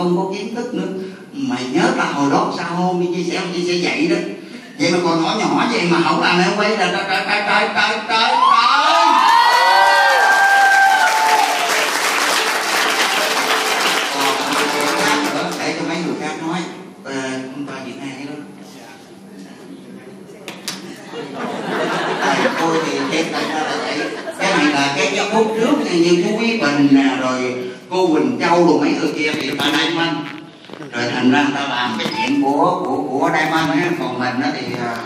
không 0.05 0.17
có 0.17 0.33
kiến 0.37 0.55
thức 0.55 0.73
nữa. 0.73 0.87
Mày 1.33 1.63
nhớ 1.73 1.83
là 1.97 2.05
hồi 2.05 2.31
đó 2.31 2.53
sao 2.57 2.75
hôm 2.75 3.01
đi 3.01 3.07
chia 3.15 3.31
sẻ 3.31 3.41
chia 3.53 3.63
sẻ 3.67 3.73
dạy 3.73 4.07
đó. 4.07 4.15
Vậy 4.79 4.91
mà 4.91 4.97
còn 5.03 5.23
nhỏ 5.23 5.35
nhỏ 5.39 5.67
vậy 5.71 5.81
mà 5.91 5.99
không 6.03 6.21
làm 6.21 6.41
em 6.41 6.51
quay 6.57 6.77
là 6.77 6.91
trái 6.91 7.05
trái 7.09 7.25
trái 7.27 7.45
trái 7.47 7.69
trái 7.75 7.99
trái 8.07 8.07
trái 8.11 8.35
tôi 22.59 22.77
thì 22.85 22.99
thế 23.11 23.25
tại 23.31 23.43
sao 23.53 23.63
lại 23.63 23.97
vậy 23.97 24.07
cái 24.39 24.57
này 24.57 24.65
là 24.65 24.93
cái 24.97 25.13
cái 25.15 25.25
phút 25.33 25.47
trước 25.59 25.73
như 25.91 26.23
cái 26.23 26.33
quý 26.39 26.59
bình 26.61 26.87
nè, 26.91 27.17
rồi 27.21 27.55
cô 27.89 28.07
Quỳnh 28.07 28.37
Châu 28.39 28.67
rồi 28.67 28.79
mấy 28.79 28.93
người 28.93 29.13
kia 29.15 29.31
thì 29.33 29.51
ta 29.57 29.65
Diamond 29.65 30.17
rồi 30.91 31.11
thành 31.11 31.31
ra 31.31 31.43
người 31.43 31.51
ta 31.55 31.67
làm 31.67 31.95
cái 31.97 32.07
chuyện 32.17 32.43
của 32.43 32.83
của 32.85 33.03
của 33.09 33.29
Diamond 33.33 33.69
á 33.69 33.89
còn 33.99 34.19
mình 34.19 34.41
đó 34.41 34.47
thì 34.53 34.67
à, 34.79 34.97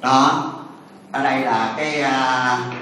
đó. 0.00 0.50
Ở 1.12 1.24
đây 1.24 1.40
là 1.40 1.74
cái 1.76 2.02
uh, 2.02 2.74